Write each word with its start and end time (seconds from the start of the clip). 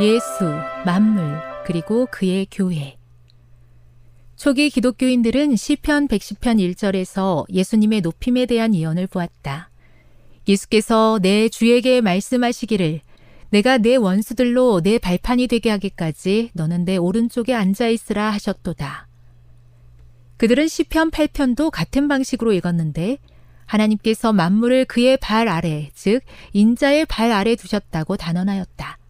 예수, 0.00 0.44
만물, 0.86 1.38
그리고 1.66 2.06
그의 2.10 2.46
교회 2.50 2.96
초기 4.36 4.70
기독교인들은 4.70 5.54
시편 5.54 6.08
110편 6.08 6.74
1절에서 6.74 7.44
예수님의 7.52 8.00
높임에 8.00 8.46
대한 8.46 8.74
예언을 8.74 9.06
보았다. 9.06 9.70
예수께서 10.48 11.18
내 11.20 11.50
주에게 11.50 12.00
말씀하시기를 12.00 13.00
내가 13.50 13.76
내 13.76 13.96
원수들로 13.96 14.80
내 14.80 14.98
발판이 14.98 15.46
되게 15.46 15.68
하기까지 15.68 16.50
너는 16.54 16.86
내 16.86 16.96
오른쪽에 16.96 17.54
앉아 17.54 17.88
있으라 17.88 18.30
하셨도다. 18.30 19.06
그들은 20.38 20.68
시편 20.68 21.10
8편도 21.10 21.70
같은 21.70 22.08
방식으로 22.08 22.54
읽었는데 22.54 23.18
하나님께서 23.66 24.32
만물을 24.32 24.86
그의 24.86 25.18
발 25.18 25.48
아래, 25.48 25.90
즉 25.94 26.22
인자의 26.54 27.04
발 27.06 27.30
아래 27.30 27.54
두셨다고 27.54 28.16
단언하였다. 28.16 29.01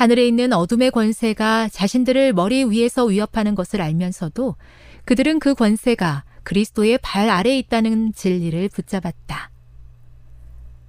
하늘에 0.00 0.26
있는 0.26 0.54
어둠의 0.54 0.92
권세가 0.92 1.68
자신들을 1.68 2.32
머리 2.32 2.64
위에서 2.64 3.04
위협하는 3.04 3.54
것을 3.54 3.82
알면서도 3.82 4.56
그들은 5.04 5.38
그 5.40 5.54
권세가 5.54 6.24
그리스도의 6.42 6.98
발 7.02 7.28
아래 7.28 7.58
있다는 7.58 8.14
진리를 8.14 8.70
붙잡았다. 8.70 9.50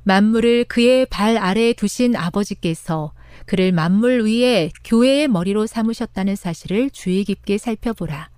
만물을 0.04 0.64
그의 0.64 1.08
발 1.08 1.38
아래에 1.38 1.74
두신 1.74 2.16
아버지께서 2.16 3.12
그를 3.46 3.74
만물 3.74 4.24
위에 4.24 4.70
교회의 4.86 5.28
머리로 5.28 5.68
삼으셨다는 5.68 6.38
사실을 6.38 6.90
주의 6.90 7.26
깊게 7.26 7.58
살펴보라. 7.58 8.30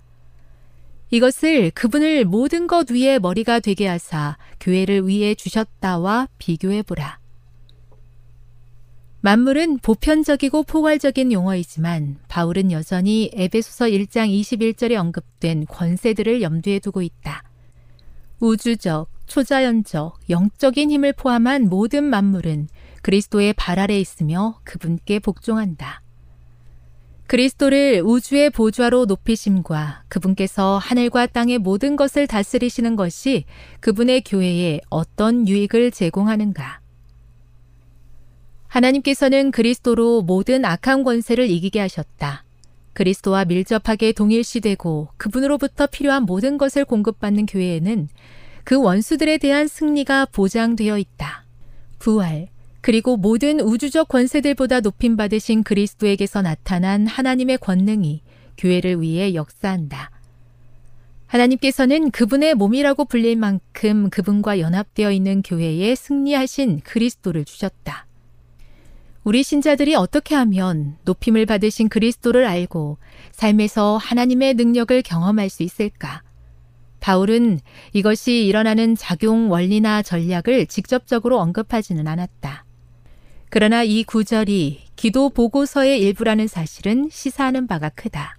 이것을 1.10 1.70
그분을 1.70 2.24
모든 2.24 2.66
것 2.66 2.90
위에 2.90 3.20
머리가 3.20 3.60
되게 3.60 3.86
하사 3.86 4.36
교회를 4.58 5.06
위해 5.06 5.36
주셨다와 5.36 6.30
비교해 6.38 6.82
보라. 6.82 7.20
만물은 9.24 9.78
보편적이고 9.78 10.64
포괄적인 10.64 11.32
용어이지만 11.32 12.18
바울은 12.28 12.70
여전히 12.70 13.30
에베소서 13.32 13.86
1장 13.86 14.28
21절에 14.28 14.96
언급된 14.96 15.64
권세들을 15.64 16.42
염두에 16.42 16.78
두고 16.78 17.00
있다. 17.00 17.42
우주적, 18.40 19.08
초자연적, 19.24 20.18
영적인 20.28 20.90
힘을 20.90 21.14
포함한 21.14 21.70
모든 21.70 22.04
만물은 22.04 22.68
그리스도의 23.00 23.54
발 23.54 23.78
아래 23.78 23.98
있으며 23.98 24.60
그분께 24.62 25.20
복종한다. 25.20 26.02
그리스도를 27.26 28.02
우주의 28.04 28.50
보좌로 28.50 29.06
높이심과 29.06 30.04
그분께서 30.08 30.76
하늘과 30.76 31.28
땅의 31.28 31.60
모든 31.60 31.96
것을 31.96 32.26
다스리시는 32.26 32.94
것이 32.94 33.46
그분의 33.80 34.24
교회에 34.24 34.82
어떤 34.90 35.48
유익을 35.48 35.92
제공하는가? 35.92 36.83
하나님께서는 38.74 39.52
그리스도로 39.52 40.22
모든 40.22 40.64
악한 40.64 41.04
권세를 41.04 41.48
이기게 41.48 41.78
하셨다. 41.78 42.44
그리스도와 42.92 43.44
밀접하게 43.44 44.10
동일시되고 44.10 45.10
그분으로부터 45.16 45.86
필요한 45.86 46.24
모든 46.24 46.58
것을 46.58 46.84
공급받는 46.84 47.46
교회에는 47.46 48.08
그 48.64 48.80
원수들에 48.80 49.38
대한 49.38 49.68
승리가 49.68 50.26
보장되어 50.26 50.98
있다. 50.98 51.44
부활, 52.00 52.48
그리고 52.80 53.16
모든 53.16 53.60
우주적 53.60 54.08
권세들보다 54.08 54.80
높임 54.80 55.16
받으신 55.16 55.62
그리스도에게서 55.62 56.42
나타난 56.42 57.06
하나님의 57.06 57.58
권능이 57.58 58.22
교회를 58.58 59.00
위해 59.00 59.34
역사한다. 59.34 60.10
하나님께서는 61.28 62.10
그분의 62.10 62.56
몸이라고 62.56 63.04
불릴 63.04 63.36
만큼 63.36 64.10
그분과 64.10 64.58
연합되어 64.58 65.12
있는 65.12 65.42
교회에 65.42 65.94
승리하신 65.94 66.80
그리스도를 66.80 67.44
주셨다. 67.44 68.03
우리 69.24 69.42
신자들이 69.42 69.94
어떻게 69.94 70.34
하면 70.34 70.98
높임을 71.04 71.46
받으신 71.46 71.88
그리스도를 71.88 72.44
알고 72.44 72.98
삶에서 73.32 73.96
하나님의 73.96 74.52
능력을 74.54 75.00
경험할 75.00 75.48
수 75.48 75.62
있을까? 75.62 76.22
바울은 77.00 77.60
이것이 77.94 78.44
일어나는 78.46 78.96
작용 78.96 79.50
원리나 79.50 80.02
전략을 80.02 80.66
직접적으로 80.66 81.40
언급하지는 81.40 82.06
않았다. 82.06 82.66
그러나 83.48 83.82
이 83.82 84.04
구절이 84.04 84.80
기도 84.94 85.30
보고서의 85.30 86.00
일부라는 86.00 86.46
사실은 86.46 87.08
시사하는 87.10 87.66
바가 87.66 87.88
크다. 87.90 88.36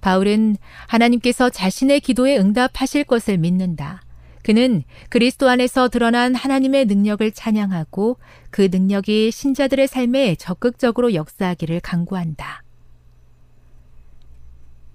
바울은 0.00 0.56
하나님께서 0.88 1.50
자신의 1.50 2.00
기도에 2.00 2.36
응답하실 2.36 3.04
것을 3.04 3.38
믿는다. 3.38 4.02
그는 4.42 4.82
그리스도 5.08 5.48
안에서 5.48 5.88
드러난 5.88 6.34
하나님의 6.34 6.86
능력을 6.86 7.30
찬양하고 7.32 8.18
그 8.50 8.68
능력이 8.70 9.30
신자들의 9.30 9.86
삶에 9.86 10.36
적극적으로 10.36 11.14
역사하기를 11.14 11.80
강구한다. 11.80 12.62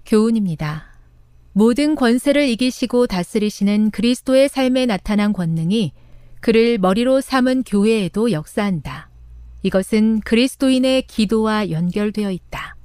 교훈입니다. 0.04 0.96
모든 1.52 1.94
권세를 1.94 2.46
이기시고 2.48 3.06
다스리시는 3.06 3.90
그리스도의 3.90 4.48
삶에 4.48 4.86
나타난 4.86 5.32
권능이 5.32 5.92
그를 6.40 6.78
머리로 6.78 7.20
삼은 7.20 7.62
교회에도 7.64 8.30
역사한다. 8.30 9.08
이것은 9.62 10.20
그리스도인의 10.20 11.06
기도와 11.06 11.70
연결되어 11.70 12.30
있다. 12.30 12.76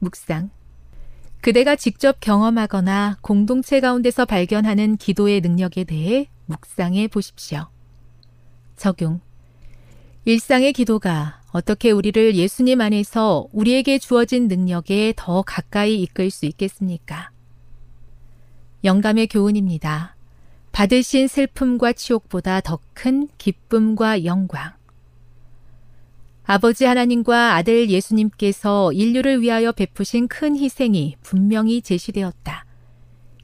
묵상. 0.00 0.50
그대가 1.44 1.76
직접 1.76 2.20
경험하거나 2.20 3.18
공동체 3.20 3.78
가운데서 3.78 4.24
발견하는 4.24 4.96
기도의 4.96 5.42
능력에 5.42 5.84
대해 5.84 6.30
묵상해 6.46 7.06
보십시오. 7.06 7.66
적용. 8.78 9.20
일상의 10.24 10.72
기도가 10.72 11.42
어떻게 11.52 11.90
우리를 11.90 12.34
예수님 12.34 12.80
안에서 12.80 13.46
우리에게 13.52 13.98
주어진 13.98 14.48
능력에 14.48 15.12
더 15.16 15.42
가까이 15.42 16.00
이끌 16.00 16.30
수 16.30 16.46
있겠습니까? 16.46 17.30
영감의 18.82 19.26
교훈입니다. 19.26 20.16
받으신 20.72 21.28
슬픔과 21.28 21.92
치욕보다 21.92 22.62
더 22.62 22.78
큰 22.94 23.28
기쁨과 23.36 24.24
영광. 24.24 24.72
아버지 26.46 26.84
하나님과 26.84 27.54
아들 27.54 27.88
예수님께서 27.88 28.92
인류를 28.92 29.40
위하여 29.40 29.72
베푸신 29.72 30.28
큰 30.28 30.56
희생이 30.56 31.16
분명히 31.22 31.80
제시되었다. 31.80 32.66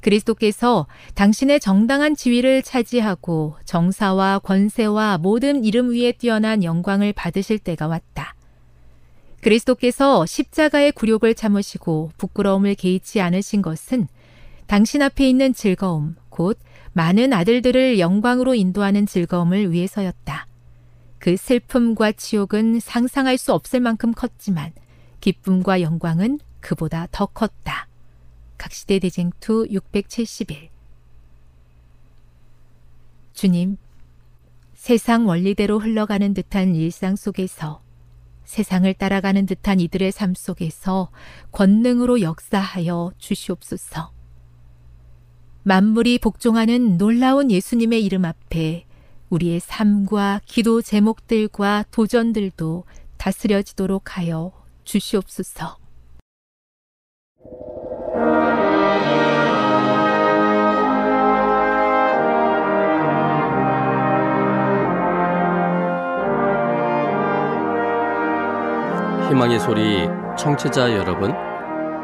그리스도께서 0.00 0.87
당신의 1.14 1.61
정당한 1.61 2.14
지위를 2.14 2.62
차지하고 2.62 3.56
정사와 3.64 4.41
권세와 4.41 5.19
모든 5.19 5.64
이름 5.64 5.91
위에 5.91 6.12
뛰어난 6.12 6.62
영광을 6.62 7.14
받으실 7.14 7.58
때가 7.58 7.87
왔다. 7.87 8.35
그리스도께서 9.41 10.26
십자가의 10.26 10.93
굴욕을 10.93 11.35
참으시고 11.35 12.12
부끄러움을 12.19 12.75
개의치 12.75 13.23
않으신 13.23 13.62
것은 13.62 14.08
당신 14.67 15.00
앞에 15.00 15.26
있는 15.26 15.55
즐거움, 15.55 16.17
곧 16.29 16.58
많은 16.93 17.32
아들들을 17.32 17.99
영광으로 17.99 18.55
인도하는 18.55 19.06
즐거움을 19.06 19.73
위해서였다. 19.73 20.50
그 21.20 21.37
슬픔과 21.37 22.12
치욕은 22.12 22.81
상상할 22.81 23.38
수 23.38 23.52
없을 23.52 23.78
만큼 23.78 24.12
컸지만 24.12 24.72
기쁨과 25.20 25.82
영광은 25.82 26.40
그보다 26.61 27.06
더 27.12 27.26
컸다. 27.26 27.87
각시대 28.58 28.99
대쟁투 28.99 29.67
671 29.70 30.70
주님, 33.34 33.76
세상 34.75 35.26
원리대로 35.28 35.78
흘러가는 35.78 36.34
듯한 36.34 36.75
일상 36.75 37.17
속에서 37.17 37.82
세상을 38.44 38.93
따라가는 38.94 39.46
듯한 39.46 39.78
이들의 39.78 40.11
삶 40.12 40.34
속에서 40.34 41.11
권능으로 41.52 42.22
역사하여 42.22 43.12
주시옵소서. 43.19 44.12
만물이 45.62 46.19
복종하는 46.19 46.96
놀라운 46.96 47.50
예수님의 47.50 48.05
이름 48.05 48.25
앞에 48.25 48.87
우리의 49.31 49.61
삶과 49.61 50.41
기도 50.44 50.82
제목들과 50.82 51.85
도전들도 51.91 52.85
다스려지도록 53.17 54.19
하여 54.19 54.53
주시옵소서. 54.85 55.79
희망의 69.29 69.61
소리 69.61 70.09
청취자 70.37 70.93
여러분, 70.97 71.32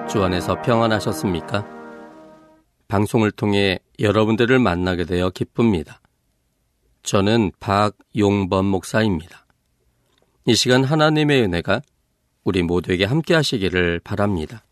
주 0.08 0.22
안에서 0.22 0.62
평안하셨습니까? 0.62 1.66
방송을 2.86 3.32
통해 3.32 3.80
여러분들을 3.98 4.60
만나게 4.60 5.04
되어 5.04 5.30
기쁩니다. 5.30 6.00
저는 7.06 7.52
박용범 7.60 8.66
목사입니다. 8.66 9.46
이 10.44 10.56
시간 10.56 10.82
하나님의 10.82 11.40
은혜가 11.42 11.80
우리 12.42 12.62
모두에게 12.64 13.04
함께 13.04 13.32
하시기를 13.32 14.00
바랍니다. 14.00 14.64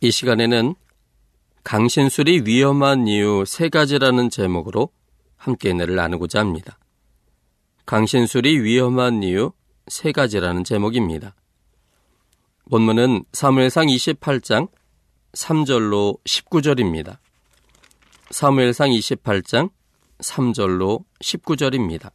이 0.00 0.10
시간에는 0.10 0.74
강신술이 1.64 2.44
위험한 2.46 3.08
이유 3.08 3.44
세 3.46 3.68
가지라는 3.68 4.30
제목으로 4.30 4.88
함께 5.36 5.70
은혜를 5.70 5.94
나누고자 5.96 6.40
합니다. 6.40 6.78
강신술이 7.84 8.62
위험한 8.62 9.22
이유 9.22 9.52
세 9.88 10.12
가지라는 10.12 10.64
제목입니다. 10.64 11.34
본문은 12.70 13.24
사무엘상 13.34 13.86
28장 13.86 14.70
3절로 15.34 16.18
19절입니다. 16.24 17.18
사무엘상 18.30 18.88
28장 18.88 19.70
3절로 20.22 21.04
19절입니다. 21.20 22.12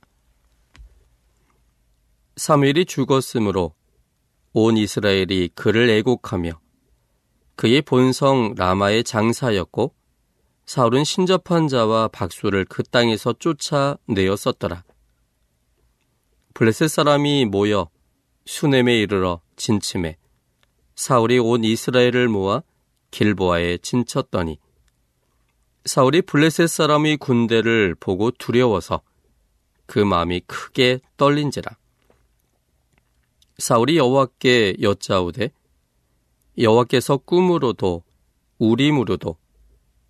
사무엘이 2.36 2.86
죽었으므로 2.86 3.74
온 4.54 4.77
이스라엘이 4.77 5.50
그를 5.56 5.89
애곡하며 5.89 6.59
그의 7.56 7.81
본성 7.81 8.56
라마의 8.56 9.04
장사였고 9.04 9.94
사울은 10.65 11.04
신접한 11.04 11.68
자와 11.68 12.09
박수를 12.09 12.65
그 12.65 12.83
땅에서 12.83 13.33
쫓아내었었더라. 13.33 14.83
블레셋 16.54 16.89
사람이 16.89 17.45
모여 17.45 17.89
수넴에 18.45 19.00
이르러 19.00 19.42
진침해 19.56 20.18
사울이 20.95 21.39
온 21.39 21.63
이스라엘을 21.63 22.27
모아 22.27 22.63
길보아에 23.12 23.77
진쳤더니 23.77 24.59
사울이 25.88 26.22
블레셋 26.24 26.68
사람의 26.68 27.16
군대를 27.16 27.95
보고 27.95 28.30
두려워서 28.30 29.01
그 29.86 30.00
마음이 30.00 30.42
크게 30.42 31.00
떨린지라. 31.16 31.78
사울이 33.57 33.95
여호와께 33.95 34.75
여짜오되 34.81 35.50
여호와께서 36.57 37.18
꿈으로도 37.18 38.04
우림으로도 38.60 39.38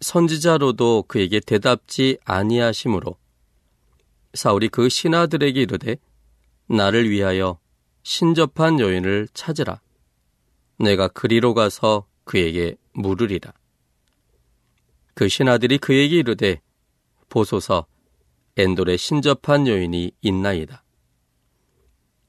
선지자로도 0.01 1.05
그에게 1.07 1.39
대답지 1.39 2.17
아니하심으로 2.25 3.15
사울이 4.33 4.69
그 4.69 4.89
신하들에게 4.89 5.61
이르되 5.61 5.97
나를 6.67 7.07
위하여 7.07 7.59
신접한 8.01 8.79
여인을 8.79 9.27
찾으라. 9.31 9.79
내가 10.79 11.07
그리로 11.07 11.53
가서 11.53 12.07
그에게 12.23 12.77
물으리라. 12.93 13.53
그 15.17 15.27
신하들이 15.27 15.79
그에게 15.79 16.17
이르되 16.17 16.61
보소서 17.27 17.87
엔돌에 18.55 18.97
신접한 18.97 19.67
여인이 19.67 20.11
있나이다. 20.21 20.83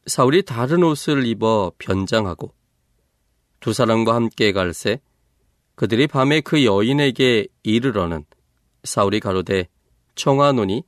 사울이 0.06 0.42
다른 0.42 0.82
옷을 0.82 1.26
입어 1.26 1.72
변장하고 1.76 2.54
두 3.60 3.74
사람과 3.74 4.14
함께 4.14 4.52
갈새 4.52 5.02
그들이 5.74 6.06
밤에 6.06 6.40
그 6.40 6.64
여인에게 6.64 7.48
이르러는 7.62 8.24
사울이 8.84 9.20
가로되 9.20 9.68
청하노니 10.14 10.82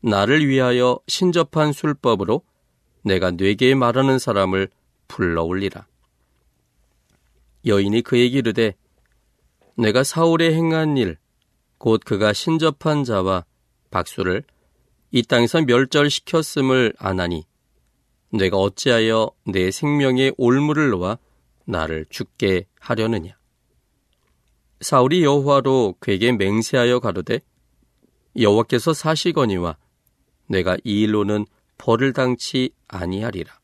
나를 0.00 0.48
위하여 0.48 0.98
신접한 1.06 1.72
술법으로 1.72 2.42
내가 3.04 3.30
뇌게 3.30 3.76
말하는 3.76 4.18
사람을 4.18 4.68
불러올리라. 5.06 5.86
여인이 7.64 8.02
그에게 8.02 8.38
이르되 8.38 8.74
내가 9.76 10.02
사울의 10.02 10.52
행한 10.52 10.96
일, 10.96 11.18
곧 11.86 12.00
그가 12.04 12.32
신접한 12.32 13.04
자와 13.04 13.44
박수를 13.92 14.42
이 15.12 15.22
땅에서 15.22 15.62
멸절시켰음을 15.62 16.94
아나니 16.98 17.44
내가 18.32 18.56
어찌하여 18.56 19.30
내 19.44 19.70
생명의 19.70 20.34
올무를 20.36 20.90
놓아 20.90 21.16
나를 21.64 22.06
죽게 22.10 22.66
하려느냐. 22.80 23.38
사울이 24.80 25.22
여호와로 25.22 25.94
그에게 26.00 26.32
맹세하여 26.32 26.98
가로되 26.98 27.38
여호와께서 28.36 28.92
사시거니와 28.92 29.76
내가 30.48 30.76
이 30.82 31.02
일로는 31.02 31.46
벌을 31.78 32.12
당치 32.12 32.70
아니하리라. 32.88 33.60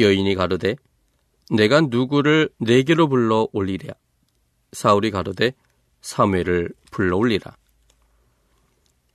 여인이 0.00 0.34
가로되 0.34 0.74
내가 1.50 1.82
누구를 1.82 2.48
내게로 2.58 3.08
불러 3.08 3.46
올리랴. 3.52 3.94
사울이 4.72 5.12
가로되 5.12 5.52
사무엘을 6.06 6.70
불러 6.92 7.16
올리라. 7.16 7.56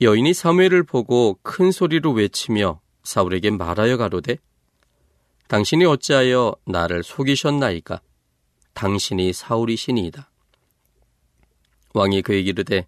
여인이 0.01 0.33
사무엘을 0.33 0.83
보고 0.83 1.39
큰 1.41 1.71
소리로 1.71 2.11
외치며 2.11 2.81
사울에게 3.03 3.49
말하여 3.51 3.95
가로되 3.95 4.37
당신이 5.47 5.85
어찌하여 5.85 6.53
나를 6.65 7.03
속이셨나이까? 7.03 8.01
당신이 8.73 9.31
사울이시니이다. 9.31 10.29
왕이 11.93 12.23
그에게 12.23 12.49
이르되 12.49 12.87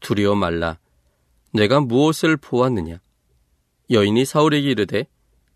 두려워 0.00 0.34
말라. 0.34 0.78
내가 1.52 1.80
무엇을 1.80 2.36
보았느냐? 2.36 3.00
여인이 3.90 4.24
사울에게 4.24 4.70
이르되 4.70 5.06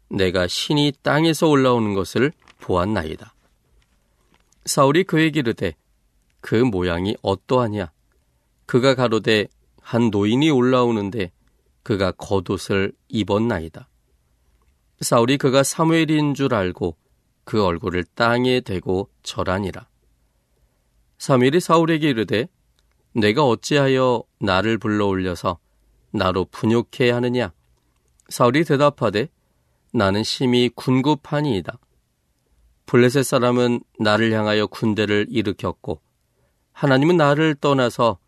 내가 0.09 0.47
신이 0.47 0.93
땅에서 1.03 1.49
올라오는 1.49 1.93
것을 1.95 2.33
보았나이다. 2.61 3.35
사울이 4.65 5.03
그에게 5.03 5.41
이르되 5.41 5.75
그 6.45 6.57
모양이 6.57 7.17
어떠하냐? 7.23 7.91
그가 8.67 8.95
가로되 8.95 9.49
한 9.81 10.11
노인이 10.11 10.51
올라오는데 10.51 11.33
그가 11.83 12.13
겉옷을 12.13 12.93
입었나이다. 13.09 13.89
사울이 15.01 15.39
그가 15.39 15.63
사무엘인 15.63 16.35
줄 16.35 16.53
알고 16.53 16.99
그 17.45 17.65
얼굴을 17.65 18.05
땅에 18.15 18.61
대고 18.61 19.09
절하니라. 19.23 19.89
사무엘이 21.17 21.61
사울에게 21.61 22.11
이르되 22.11 22.47
내가 23.15 23.43
어찌하여 23.47 24.23
나를 24.39 24.77
불러 24.77 25.07
올려서 25.07 25.59
나로 26.11 26.45
분욕해 26.51 27.11
하느냐? 27.11 27.55
사울이 28.29 28.65
대답하되 28.65 29.29
나는 29.95 30.23
심히 30.23 30.69
군급하니이다. 30.75 31.79
블레셋 32.85 33.25
사람은 33.25 33.81
나를 33.99 34.31
향하여 34.33 34.67
군대를 34.67 35.29
일으켰고 35.31 36.04
하나님은 36.75 37.17
나를 37.17 37.55
떠나서 37.55 38.19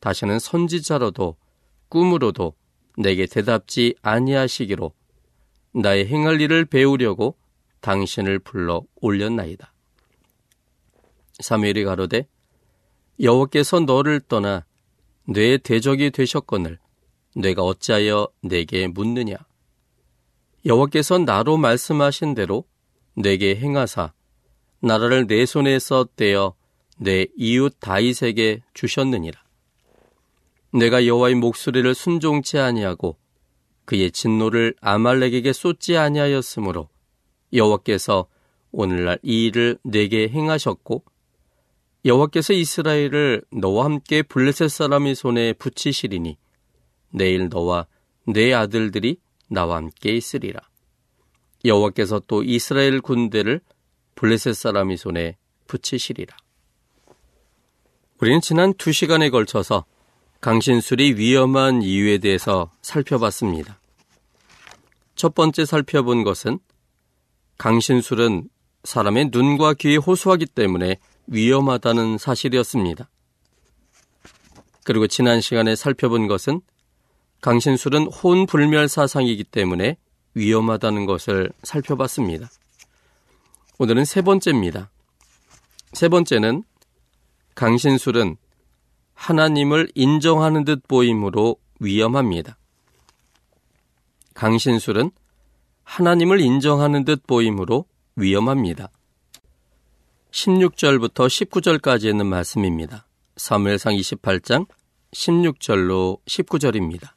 다시는 0.00 0.38
선지자로도 0.38 1.36
꿈으로도 1.88 2.54
내게 2.96 3.26
대답지 3.26 3.94
아니하시기로 4.00 4.92
나의 5.74 6.06
행할 6.06 6.40
일을 6.40 6.64
배우려고 6.64 7.36
당신을 7.80 8.38
불러 8.38 8.82
올렸나이다. 9.00 9.72
사무엘이 11.40 11.84
가로되 11.84 12.26
여호와께서 13.20 13.80
너를 13.80 14.20
떠나 14.20 14.64
내 15.28 15.58
대적이 15.58 16.10
되셨거늘 16.12 16.78
내가 17.34 17.62
어찌하여 17.62 18.28
내게 18.40 18.86
묻느냐 18.86 19.36
여호와께서 20.64 21.18
나로 21.18 21.56
말씀하신 21.56 22.34
대로 22.34 22.64
내게 23.14 23.56
행하사 23.56 24.12
나라를 24.80 25.26
내 25.26 25.44
손에서 25.44 26.06
떼어 26.16 26.54
내 26.96 27.26
이웃 27.36 27.76
다윗에게 27.80 28.62
주셨느니라 28.74 29.40
내가 30.72 31.06
여호와의 31.06 31.36
목소리를 31.36 31.94
순종치 31.94 32.58
아니하고 32.58 33.16
그의 33.84 34.10
진노를 34.10 34.74
아말렉에게 34.80 35.52
쏟지 35.52 35.96
아니하였으므로 35.96 36.88
여호와께서 37.52 38.26
오늘날 38.72 39.18
이 39.22 39.46
일을 39.46 39.78
내게 39.82 40.28
행하셨고 40.28 41.04
여호와께서 42.04 42.52
이스라엘을 42.52 43.42
너와 43.50 43.84
함께 43.84 44.22
블레셋 44.22 44.70
사람의 44.70 45.14
손에 45.14 45.52
붙이시리니 45.54 46.36
내일 47.10 47.48
너와 47.48 47.86
내 48.26 48.52
아들들이 48.52 49.18
나와 49.48 49.76
함께 49.76 50.14
있으리라. 50.14 50.60
여호와께서 51.64 52.20
또 52.26 52.42
이스라엘 52.42 53.00
군대를 53.00 53.60
블레셋 54.14 54.54
사람의 54.54 54.96
손에 54.98 55.36
붙이시리라. 55.66 56.36
우리는 58.18 58.40
지난 58.40 58.72
두 58.74 58.92
시간에 58.92 59.28
걸쳐서 59.28 59.84
강신술이 60.40 61.14
위험한 61.14 61.82
이유에 61.82 62.18
대해서 62.18 62.70
살펴봤습니다. 62.80 63.78
첫 65.16 65.34
번째 65.34 65.66
살펴본 65.66 66.24
것은 66.24 66.58
강신술은 67.58 68.48
사람의 68.84 69.30
눈과 69.32 69.74
귀에 69.74 69.96
호소하기 69.96 70.46
때문에 70.46 70.96
위험하다는 71.26 72.18
사실이었습니다. 72.18 73.08
그리고 74.84 75.06
지난 75.06 75.40
시간에 75.40 75.76
살펴본 75.76 76.26
것은 76.26 76.60
강신술은 77.42 78.06
혼불멸 78.06 78.88
사상이기 78.88 79.44
때문에 79.44 79.96
위험하다는 80.34 81.04
것을 81.04 81.50
살펴봤습니다. 81.62 82.48
오늘은 83.78 84.04
세 84.06 84.22
번째입니다. 84.22 84.90
세 85.92 86.08
번째는 86.08 86.62
강신술은 87.56 88.36
하나님을 89.14 89.90
인정하는 89.94 90.64
듯 90.64 90.86
보이므로 90.86 91.56
위험합니다. 91.80 92.58
강신술은 94.34 95.10
하나님을 95.82 96.40
인정하는 96.40 97.06
듯 97.06 97.26
보이므로 97.26 97.86
위험합니다. 98.14 98.90
16절부터 100.32 101.28
19절까지 101.28 102.10
있는 102.10 102.26
말씀입니다. 102.26 103.06
사무엘상 103.38 103.94
28장 103.94 104.66
16절로 105.12 106.22
19절입니다. 106.26 107.12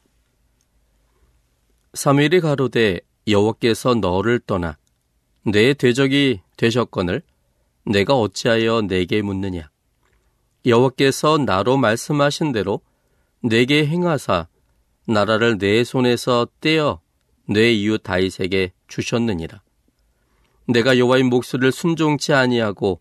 사무엘이 1.92 2.40
가로되 2.40 3.00
여호와께서 3.28 3.96
너를 3.96 4.40
떠나 4.40 4.78
내 5.44 5.74
대적이 5.74 6.40
되셨거늘 6.56 7.20
내가 7.84 8.14
어찌하여 8.14 8.82
내게 8.82 9.20
묻느냐 9.20 9.68
여호와께서 10.66 11.38
나로 11.38 11.76
말씀하신 11.76 12.52
대로 12.52 12.80
내게 13.42 13.86
행하사 13.86 14.48
나라를 15.06 15.58
내 15.58 15.82
손에서 15.84 16.46
떼어 16.60 17.00
내 17.46 17.72
이웃 17.72 18.02
다윗에게 18.02 18.72
주셨느니라. 18.86 19.62
내가 20.68 20.98
여호와의 20.98 21.24
목소리를 21.24 21.72
순종치 21.72 22.32
아니하고 22.32 23.00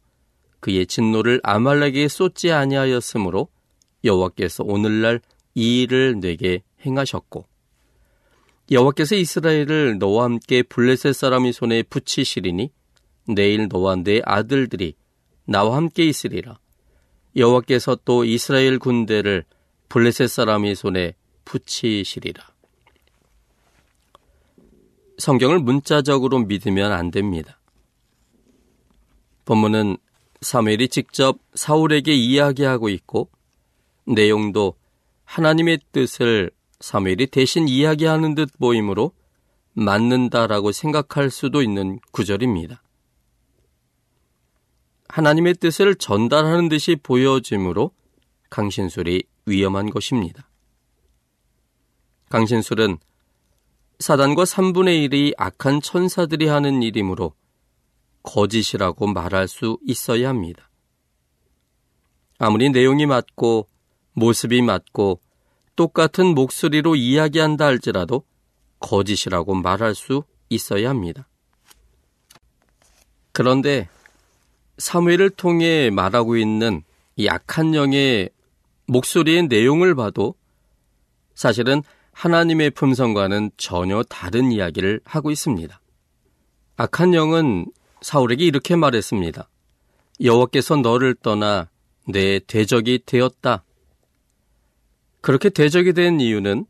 그의 0.60 0.88
진노를 0.88 1.40
아말렉에게 1.44 2.08
쏟지 2.08 2.52
아니하였으므로 2.52 3.50
여호와께서 4.04 4.64
오늘날 4.64 5.22
이 5.54 5.82
일을 5.82 6.20
내게 6.20 6.64
행하셨고 6.86 7.46
여호와께서 8.72 9.16
이스라엘을 9.16 9.98
너와 10.00 10.26
함께 10.26 10.64
블레셋 10.64 11.14
사람의 11.14 11.54
손에 11.54 11.84
붙이시리니 11.84 12.72
내일 13.28 13.68
너와 13.68 13.98
내 13.98 14.22
아들들이 14.24 14.96
나와 15.46 15.76
함께 15.76 16.06
있으리라. 16.06 16.60
여호와께서 17.40 18.00
또 18.06 18.26
이스라엘 18.26 18.80
군대를 18.80 19.46
블레셋 19.90 20.30
사람의 20.30 20.76
손에 20.76 21.16
붙이시리라. 21.46 22.44
성경을 25.18 25.60
문자적으로 25.60 26.40
믿으면 26.40 26.92
안 26.92 27.12
됩니다. 27.12 27.60
본문은 29.46 29.98
사무엘이 30.42 30.90
직접 30.90 31.40
사울에게 31.56 32.14
이야기하고 32.14 32.90
있고 32.90 33.30
내용도 34.06 34.76
하나님의 35.26 35.80
뜻을 35.92 36.52
사무엘이 36.80 37.28
대신 37.28 37.68
이야기하는 37.68 38.36
듯 38.36 38.52
보이므로 38.58 39.12
맞는다라고 39.74 40.72
생각할 40.72 41.30
수도 41.30 41.62
있는 41.62 42.00
구절입니다. 42.12 42.82
하나님의 45.10 45.56
뜻을 45.56 45.96
전달하는 45.96 46.70
듯이 46.70 46.96
보여지므로 46.96 47.92
강신술이 48.50 49.24
위험한 49.46 49.90
것입니다. 49.90 50.48
강신술은 52.30 52.98
사단과 54.00 54.44
3분의 54.44 55.10
1이 55.10 55.34
악한 55.38 55.82
천사들이 55.82 56.48
하는 56.48 56.82
일이므로 56.84 57.34
거짓이라고 58.24 59.08
말할 59.08 59.48
수 59.48 59.78
있어야 59.84 60.30
합니다. 60.30 60.70
아무리 62.38 62.70
내용이 62.70 63.06
맞고 63.06 63.68
모습이 64.14 64.62
맞고 64.62 65.20
똑같은 65.76 66.28
목소리로 66.36 66.96
이야기한다 66.96 67.66
할지라도 67.66 68.24
거짓이라고 68.80 69.56
말할 69.56 69.96
수 69.96 70.24
있어야 70.50 70.90
합니다. 70.90 71.28
그런데 73.32 73.90
사무엘을 74.80 75.30
통해 75.32 75.90
말하고 75.92 76.38
있는 76.38 76.84
이 77.16 77.28
악한 77.28 77.76
영의 77.76 78.30
목소리의 78.88 79.48
내용을 79.48 79.94
봐도 79.94 80.36
사실은 81.36 81.84
하나님의 82.14 82.72
품성과는 82.72 83.52
전혀 83.58 84.04
다른 84.04 84.52
이야기를 84.52 85.02
하고 85.06 85.32
있습니다. 85.32 85.80
악한 86.78 87.14
영은 87.14 87.68
사울에게 88.02 88.44
이렇게 88.46 88.76
말했습니다. 88.76 89.48
여호와께서 90.22 90.78
너를 90.78 91.16
떠나 91.16 91.70
내 92.08 92.40
대적이 92.40 93.02
되었다. 93.06 93.64
그렇게 95.22 95.50
대적이 95.50 95.94
된 95.94 96.20
이유는 96.20 96.66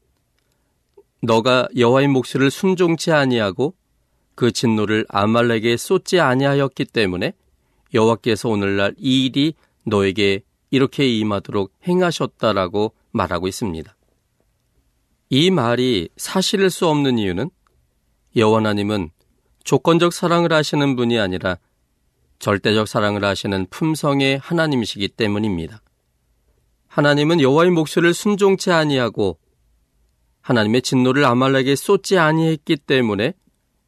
너가 1.22 1.68
여호와의 1.78 2.08
목소리를 2.08 2.52
순종치 2.52 3.12
아니하고 3.12 3.76
그 4.36 4.52
진노를 4.52 5.06
아말렉에 5.10 5.78
쏟지 5.78 6.20
아니하였기 6.20 6.86
때문에 6.86 7.34
여호와께서 7.94 8.50
오늘날 8.50 8.94
이 8.98 9.26
일이 9.26 9.54
너에게 9.86 10.42
이렇게 10.72 11.08
임하도록 11.08 11.72
행하셨다라고 11.88 12.94
말하고 13.12 13.48
있습니다. 13.48 13.96
이 15.30 15.52
말이 15.52 16.10
사실일 16.18 16.70
수 16.70 16.88
없는 16.88 17.18
이유는 17.18 17.50
여호와 18.36 18.60
하나님은 18.60 19.12
조건적 19.64 20.14
사랑을 20.14 20.54
하시는 20.54 20.96
분이 20.96 21.20
아니라 21.20 21.58
절대적 22.40 22.88
사랑을 22.88 23.24
하시는 23.24 23.68
품성의 23.70 24.40
하나님이시기 24.40 25.10
때문입니다. 25.10 25.82
하나님은 26.88 27.42
여호와의 27.42 27.72
목소리를 27.72 28.14
순종치 28.14 28.72
아니하고 28.72 29.38
하나님의 30.42 30.82
진노를 30.82 31.26
아말렉에 31.26 31.76
쏟지 31.76 32.18
아니했기 32.18 32.78
때문에 32.78 33.34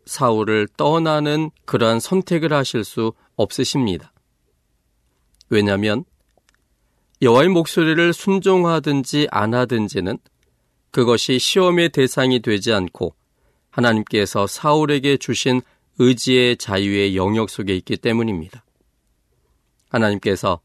사울을 0.05 0.67
떠나는 0.77 1.49
그러한 1.65 1.99
선택을 1.99 2.53
하실 2.53 2.83
수 2.83 3.13
없으십니다. 3.41 4.13
왜냐하면 5.49 6.05
여호와의 7.21 7.49
목소리를 7.49 8.13
순종하든지 8.13 9.27
안 9.31 9.53
하든지는 9.53 10.17
그것이 10.91 11.39
시험의 11.39 11.89
대상이 11.89 12.39
되지 12.41 12.73
않고 12.73 13.13
하나님께서 13.69 14.47
사울에게 14.47 15.17
주신 15.17 15.61
의지의 15.99 16.57
자유의 16.57 17.15
영역 17.15 17.49
속에 17.49 17.75
있기 17.75 17.97
때문입니다. 17.97 18.63
하나님께서 19.89 20.61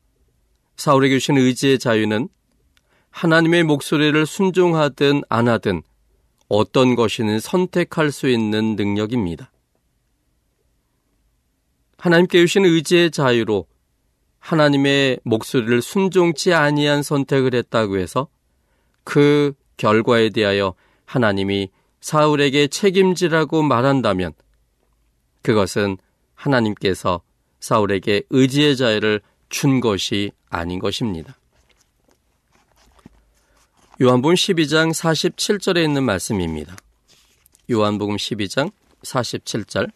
사울에게 0.76 1.18
주신 1.18 1.36
의지의 1.38 1.78
자유는 1.78 2.28
하나님의 3.10 3.64
목소리를 3.64 4.26
순종하든 4.26 5.22
안 5.28 5.48
하든 5.48 5.82
어떤 6.48 6.94
것이는 6.94 7.40
선택할 7.40 8.12
수 8.12 8.28
있는 8.28 8.76
능력입니다. 8.76 9.50
하나님께 11.98 12.40
주신 12.40 12.64
의지의 12.64 13.10
자유로 13.10 13.66
하나님의 14.38 15.20
목소리를 15.24 15.82
순종치 15.82 16.54
아니한 16.54 17.02
선택을 17.02 17.54
했다고 17.54 17.98
해서 17.98 18.28
그 19.02 19.52
결과에 19.76 20.30
대하여 20.30 20.74
하나님이 21.04 21.70
사울에게 22.00 22.68
책임지라고 22.68 23.62
말한다면 23.62 24.32
그것은 25.42 25.96
하나님께서 26.34 27.22
사울에게 27.60 28.22
의지의 28.30 28.76
자유를 28.76 29.20
준 29.48 29.80
것이 29.80 30.32
아닌 30.50 30.78
것입니다. 30.78 31.36
요한복음 34.00 34.34
12장 34.34 34.92
47절에 34.92 35.82
있는 35.82 36.04
말씀입니다. 36.04 36.76
요한복음 37.70 38.16
12장 38.16 38.70
47절 39.02 39.90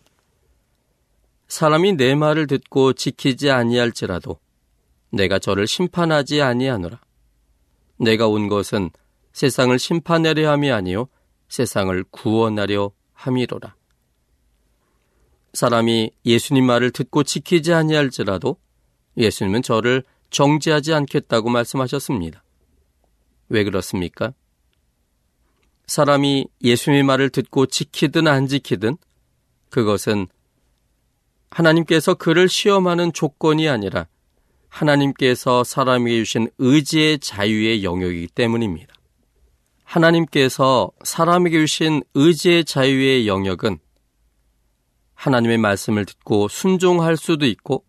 사람이 1.50 1.94
내 1.94 2.14
말을 2.14 2.46
듣고 2.46 2.92
지키지 2.92 3.50
아니할지라도 3.50 4.38
내가 5.10 5.40
저를 5.40 5.66
심판하지 5.66 6.40
아니하노라. 6.40 7.00
내가 7.98 8.28
온 8.28 8.48
것은 8.48 8.90
세상을 9.32 9.76
심판하려 9.76 10.48
함이 10.48 10.70
아니요 10.70 11.08
세상을 11.48 12.04
구원하려 12.12 12.92
함이로라. 13.14 13.74
사람이 15.52 16.12
예수님 16.24 16.64
말을 16.64 16.92
듣고 16.92 17.24
지키지 17.24 17.74
아니할지라도 17.74 18.56
예수님은 19.16 19.62
저를 19.62 20.04
정지하지 20.30 20.94
않겠다고 20.94 21.50
말씀하셨습니다. 21.50 22.44
왜 23.48 23.64
그렇습니까? 23.64 24.32
사람이 25.88 26.46
예수님의 26.62 27.02
말을 27.02 27.30
듣고 27.30 27.66
지키든 27.66 28.28
안 28.28 28.46
지키든 28.46 28.96
그것은 29.68 30.28
하나님께서 31.50 32.14
그를 32.14 32.48
시험하는 32.48 33.12
조건이 33.12 33.68
아니라 33.68 34.06
하나님께서 34.68 35.64
사람에게 35.64 36.18
주신 36.24 36.48
의지의 36.58 37.18
자유의 37.18 37.82
영역이기 37.82 38.28
때문입니다. 38.28 38.94
하나님께서 39.84 40.92
사람에게 41.02 41.58
주신 41.58 42.02
의지의 42.14 42.64
자유의 42.64 43.26
영역은 43.26 43.78
하나님의 45.14 45.58
말씀을 45.58 46.04
듣고 46.04 46.48
순종할 46.48 47.16
수도 47.16 47.44
있고 47.46 47.84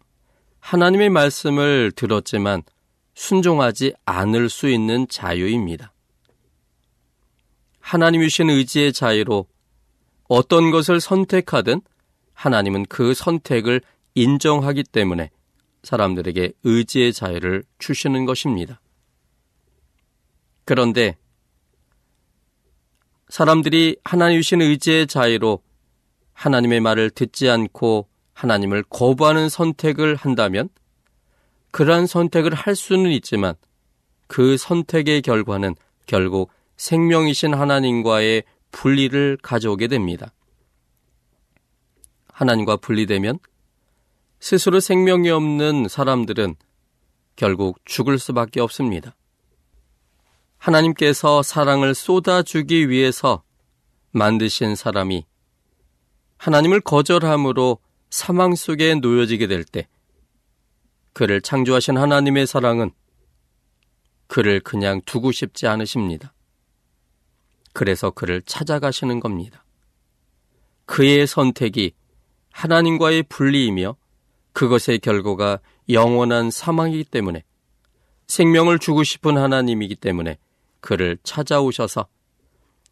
하나님의 0.60 1.10
말씀을 1.10 1.92
들었지만 1.96 2.64
순종하지 3.14 3.94
않을 4.06 4.50
수 4.50 4.68
있는 4.68 5.08
자유입니다. 5.08 5.94
하나님이 7.80 8.30
주신 8.30 8.50
의지의 8.50 8.94
자유로 8.94 9.48
어떤 10.28 10.72
것을 10.72 11.00
선택하든 11.00 11.82
하나님은 12.42 12.88
그 12.88 13.14
선택을 13.14 13.82
인정하기 14.16 14.86
때문에 14.86 15.30
사람들에게 15.84 16.54
의지의 16.64 17.14
자유를 17.14 17.64
주시는 17.78 18.26
것입니다. 18.26 18.82
그런데 20.66 21.18
사람들이 23.30 23.98
하나님 24.04 24.42
주신 24.42 24.60
의지의 24.64 25.06
자유로 25.06 25.62
하나님의 26.34 26.80
말을 26.80 27.12
듣지 27.12 27.48
않고 27.48 28.08
하나님을 28.34 28.84
거부하는 28.90 29.48
선택을 29.48 30.16
한다면 30.16 30.70
그러한 31.70 32.08
선택을 32.08 32.56
할 32.56 32.76
수는 32.76 33.12
있지만 33.12 33.54
그 34.26 34.58
선택의 34.58 35.22
결과는 35.22 35.76
결국 36.08 36.50
생명이신 36.78 37.54
하나님과의 37.54 38.44
분리를 38.72 39.38
가져오게 39.44 39.88
됩니다. 39.88 40.34
하나님과 42.32 42.78
분리되면 42.78 43.40
스스로 44.40 44.80
생명이 44.80 45.30
없는 45.30 45.88
사람들은 45.88 46.56
결국 47.36 47.80
죽을 47.86 48.20
수밖에 48.20 48.60
없습니다. 48.60 49.16
하나님께서 50.58 51.42
사랑을 51.44 51.96
쏟아주기 51.96 52.90
위해서 52.90 53.44
만드신 54.12 54.76
사람이 54.76 55.26
하나님을 56.38 56.82
거절함으로 56.82 57.80
사망 58.10 58.56
속에 58.56 58.96
놓여지게 58.96 59.48
될 59.48 59.64
때, 59.64 59.88
그를 61.14 61.42
창조하신 61.42 61.98
하나님의 61.98 62.48
사랑은 62.48 62.92
그를 64.28 64.60
그냥 64.60 65.02
두고 65.06 65.32
싶지 65.32 65.68
않으십니다. 65.68 66.34
그래서 67.74 68.12
그를 68.12 68.42
찾아가시는 68.42 69.20
겁니다. 69.20 69.64
그의 70.86 71.28
선택이 71.28 71.94
하나님과의 72.52 73.24
분리이며 73.24 73.96
그것의 74.54 75.00
결과가 75.00 75.60
영원한 75.90 76.52
사망이기 76.52 77.06
때문에 77.06 77.44
생명을 78.28 78.80
주고 78.80 79.04
싶은 79.04 79.38
하나님이기 79.38 79.96
때문에 79.96 80.38
그를 80.80 81.18
찾아오셔서 81.24 82.08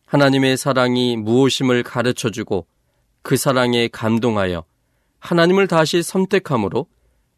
하나님의 0.06 0.58
사랑이 0.58 1.18
무엇임을 1.18 1.84
가르쳐 1.84 2.30
주고 2.30 2.66
그 3.22 3.38
사랑에 3.38 3.88
감동하여 3.88 4.66
하나님을 5.20 5.68
다시 5.68 6.02
선택함으로 6.02 6.88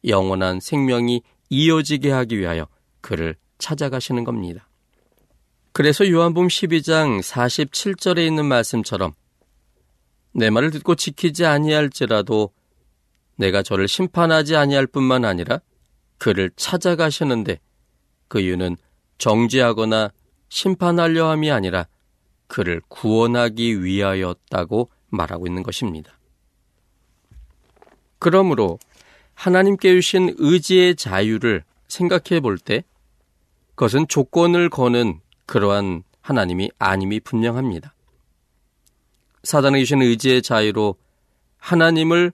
영원한 0.08 0.60
생명이 0.60 1.22
이어지게 1.50 2.12
하기 2.12 2.40
위하여 2.40 2.68
그를 3.02 3.36
찾아가시는 3.58 4.24
겁니다. 4.24 4.68
그래서 5.74 6.10
요한복음 6.10 6.48
12장 6.48 7.22
47절에 7.22 8.26
있는 8.26 8.46
말씀처럼 8.46 9.14
내 10.34 10.50
말을 10.50 10.72
듣고 10.72 10.96
지키지 10.96 11.46
아니할지라도 11.46 12.52
내가 13.36 13.64
저를 13.64 13.88
심판하지 13.88 14.56
아니할 14.56 14.88
뿐만 14.88 15.26
아니라 15.26 15.60
그를 16.18 16.52
찾아가시는데 16.56 17.60
그 18.28 18.40
이유는 18.40 18.78
정죄하거나 19.18 20.12
심판하려 20.50 21.30
함이 21.30 21.52
아니라 21.52 21.88
그를 22.48 22.82
구원하기 22.88 23.84
위하였다고 23.84 24.90
말하고 25.10 25.48
있는 25.48 25.64
것입니다. 25.64 26.18
그러므로 28.20 28.78
하나님께 29.34 29.94
주신 29.94 30.36
의지의 30.38 30.96
자유를 30.96 31.64
생각해 31.88 32.40
볼 32.42 32.58
때 32.58 32.84
그것은 33.76 34.08
조건을 34.08 34.70
거는 34.70 35.20
그러한 35.48 36.04
하나님이 36.22 36.70
아님이 36.78 37.20
분명합니다. 37.22 37.96
사단에게 39.44 39.84
주신 39.84 40.02
의지의 40.02 40.42
자유로 40.42 40.96
하나님을 41.58 42.32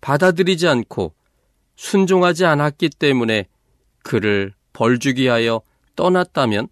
받아들이지 0.00 0.68
않고 0.68 1.14
순종하지 1.76 2.44
않았기 2.44 2.90
때문에 2.90 3.46
그를 4.02 4.52
벌주기 4.72 5.28
하여 5.28 5.60
떠났다면 5.96 6.68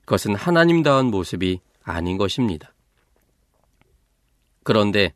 그것은 0.00 0.34
하나님다운 0.34 1.06
모습이 1.06 1.60
아닌 1.82 2.18
것입니다. 2.18 2.72
그런데 4.62 5.14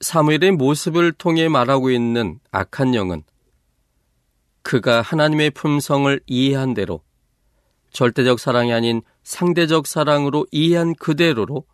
사무엘의 0.00 0.52
모습을 0.52 1.12
통해 1.12 1.48
말하고 1.48 1.90
있는 1.90 2.40
악한 2.50 2.94
영은 2.94 3.22
그가 4.62 5.02
하나님의 5.02 5.50
품성을 5.50 6.20
이해한 6.26 6.74
대로 6.74 7.02
절대적 7.90 8.40
사랑이 8.40 8.72
아닌 8.72 9.02
상대적 9.22 9.86
사랑으로 9.86 10.46
이해한 10.50 10.94
그대로로 10.94 11.64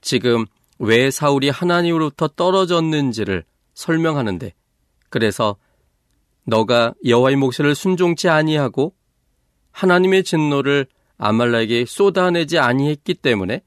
지금 0.00 0.46
왜 0.78 1.10
사울이 1.10 1.50
하나님으로부터 1.50 2.28
떨어졌는지를 2.28 3.44
설명하는데 3.74 4.52
그래서 5.08 5.56
너가 6.44 6.94
여호와의 7.04 7.36
목소리를 7.36 7.74
순종치 7.74 8.28
아니하고 8.28 8.94
하나님의 9.72 10.24
진노를 10.24 10.86
아말렉에 11.18 11.84
쏟아내지 11.84 12.58
아니했기 12.58 13.14
때문에 13.14 13.62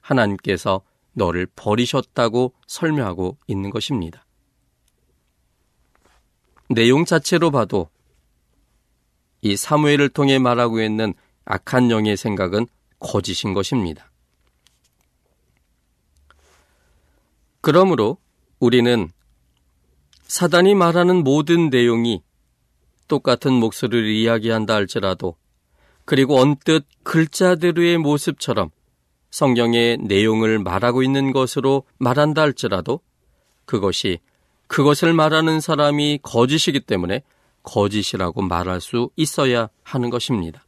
하나님께서 0.00 0.82
너를 1.12 1.46
버리셨다고 1.56 2.54
설명하고 2.66 3.38
있는 3.46 3.70
것입니다. 3.70 4.24
내용 6.68 7.04
자체로 7.04 7.50
봐도 7.50 7.88
이 9.40 9.56
사무엘을 9.56 10.10
통해 10.10 10.38
말하고 10.38 10.82
있는 10.82 11.14
악한 11.44 11.90
영의 11.90 12.16
생각은 12.16 12.66
거짓인 12.98 13.54
것입니다. 13.54 14.07
그러므로 17.60 18.18
우리는 18.58 19.10
사단이 20.22 20.74
말하는 20.74 21.24
모든 21.24 21.70
내용이 21.70 22.22
똑같은 23.08 23.52
목소리를 23.52 24.08
이야기한다 24.08 24.74
할지라도 24.74 25.36
그리고 26.04 26.38
언뜻 26.38 26.84
글자대로의 27.02 27.98
모습처럼 27.98 28.70
성경의 29.30 29.98
내용을 29.98 30.58
말하고 30.58 31.02
있는 31.02 31.32
것으로 31.32 31.84
말한다 31.98 32.42
할지라도 32.42 33.00
그것이 33.64 34.18
그것을 34.66 35.12
말하는 35.12 35.60
사람이 35.60 36.20
거짓이기 36.22 36.80
때문에 36.80 37.22
거짓이라고 37.62 38.42
말할 38.42 38.80
수 38.80 39.10
있어야 39.16 39.68
하는 39.82 40.10
것입니다. 40.10 40.64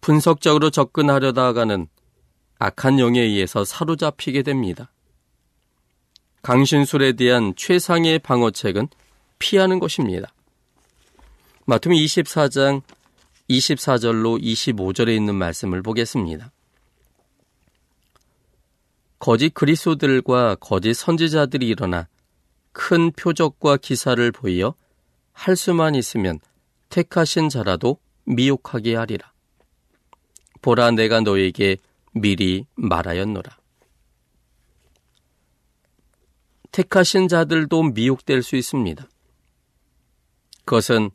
분석적으로 0.00 0.70
접근하려다가는 0.70 1.88
악한 2.58 2.98
영에 2.98 3.20
의해서 3.20 3.64
사로잡히게 3.64 4.42
됩니다. 4.42 4.90
강신술에 6.42 7.12
대한 7.12 7.54
최상의 7.56 8.18
방어책은 8.20 8.88
피하는 9.38 9.78
것입니다. 9.78 10.32
마태음 11.66 11.94
24장 11.94 12.82
24절로 13.50 14.42
25절에 14.42 15.14
있는 15.14 15.34
말씀을 15.34 15.82
보겠습니다. 15.82 16.50
거짓 19.18 19.52
그리스도들과 19.52 20.56
거짓 20.56 20.94
선지자들이 20.94 21.66
일어나 21.68 22.08
큰 22.72 23.10
표적과 23.12 23.76
기사를 23.76 24.30
보이어 24.32 24.74
할 25.32 25.56
수만 25.56 25.94
있으면 25.94 26.38
택하신 26.88 27.48
자라도 27.48 27.98
미혹하게 28.24 28.94
하리라. 28.94 29.32
보라 30.62 30.92
내가 30.92 31.20
너에게 31.20 31.76
미리 32.12 32.66
말하였노라. 32.74 33.58
택하신 36.70 37.28
자들도 37.28 37.82
미혹될 37.82 38.42
수 38.42 38.56
있습니다. 38.56 39.08
그것은 40.64 41.10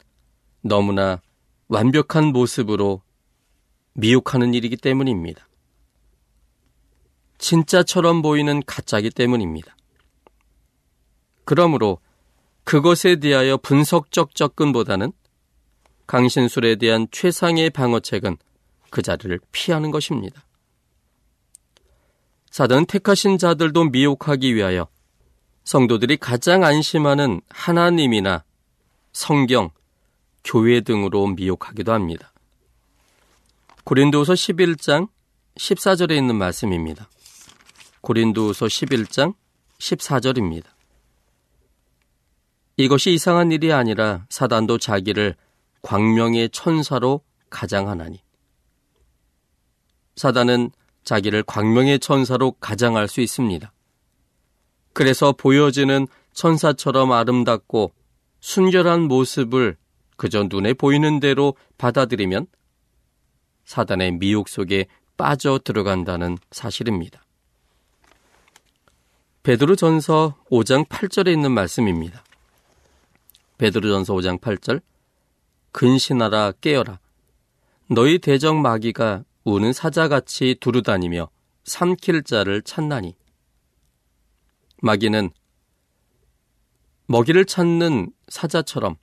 너무나 0.62 1.22
완벽한 1.68 2.26
모습으로 2.26 3.02
미혹하는 3.94 4.54
일이기 4.54 4.78
때문입니다. 4.78 5.48
진짜처럼 7.38 8.22
보이는 8.22 8.62
가짜기 8.66 9.10
때문입니다. 9.10 9.76
그러므로 11.46 12.00
그것에 12.64 13.18
대하여 13.18 13.58
분석적 13.58 14.34
접근보다는 14.34 15.12
강신술에 16.08 16.76
대한 16.78 17.08
최상의 17.12 17.70
방어책은 17.70 18.38
그 18.90 19.02
자리를 19.02 19.40
피하는 19.52 19.92
것입니다. 19.92 20.44
사단은 22.54 22.86
택하신 22.86 23.40
자들도 23.40 23.86
미혹하기 23.86 24.54
위하여 24.54 24.88
성도들이 25.64 26.18
가장 26.18 26.64
안심하는 26.64 27.42
하나님이나 27.50 28.44
성경, 29.12 29.72
교회 30.44 30.82
등으로 30.82 31.26
미혹하기도 31.30 31.92
합니다. 31.92 32.32
고린도서 33.86 34.34
11장 34.34 35.10
14절에 35.56 36.16
있는 36.16 36.36
말씀입니다. 36.36 37.10
고린도서 38.02 38.68
11장 38.68 39.34
14절입니다. 39.80 40.66
이것이 42.78 43.14
이상한 43.14 43.52
일이 43.52 43.74
아니라 43.74 44.28
사단도 44.30 44.78
자기를 44.78 45.36
광명의 45.82 46.52
천사로 46.52 47.22
가장하나니. 47.50 48.22
사단은 50.16 50.70
자기를 51.04 51.44
광명의 51.44 52.00
천사로 52.00 52.52
가장할 52.54 53.08
수 53.08 53.22
있습니다. 53.22 53.72
그래서 54.94 55.32
보여지는 55.34 56.08
천사처럼 56.34 57.12
아름답고 57.12 57.92
순결한 58.40 59.02
모습을 59.02 59.78
그저 60.18 60.44
눈에 60.44 60.74
보이는 60.74 61.20
대로 61.20 61.56
받아들이면 61.78 62.48
사단의 63.66 64.14
미혹 64.14 64.50
속에 64.50 64.86
빠져 65.18 65.60
들어간다는 65.64 66.38
사실입니다. 66.52 67.24
베드로 69.44 69.76
전서 69.76 70.36
5장 70.50 70.88
8절에 70.88 71.32
있는 71.32 71.52
말씀입니다. 71.52 72.24
베드로 73.58 73.90
전서 73.90 74.14
5장 74.14 74.40
8절 74.40 74.82
근신하라 75.72 76.54
깨어라 76.62 77.00
너희 77.88 78.20
대적 78.20 78.56
마귀가 78.56 79.24
우는 79.46 79.74
사자같이 79.74 80.56
두루다니며 80.60 81.30
삼킬 81.66 82.24
자를 82.24 82.62
찾나니 82.62 83.16
마귀는 84.82 85.32
먹이를 87.08 87.46
찾는 87.46 88.12
사자처럼 88.30 88.96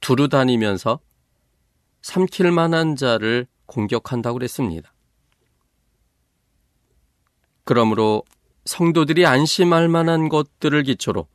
두루다니면서 0.00 1.00
삼킬 2.02 2.52
만한 2.52 2.96
자를 2.96 3.46
공격한다고 3.66 4.38
그랬습니다. 4.38 4.92
그러므로 7.64 8.24
성도들이 8.64 9.26
안심할 9.26 9.88
만한 9.88 10.28
것들을 10.28 10.82
기초로 10.82 11.26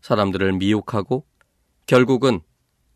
사람들을 0.00 0.52
미혹하고 0.54 1.26
결국은 1.86 2.40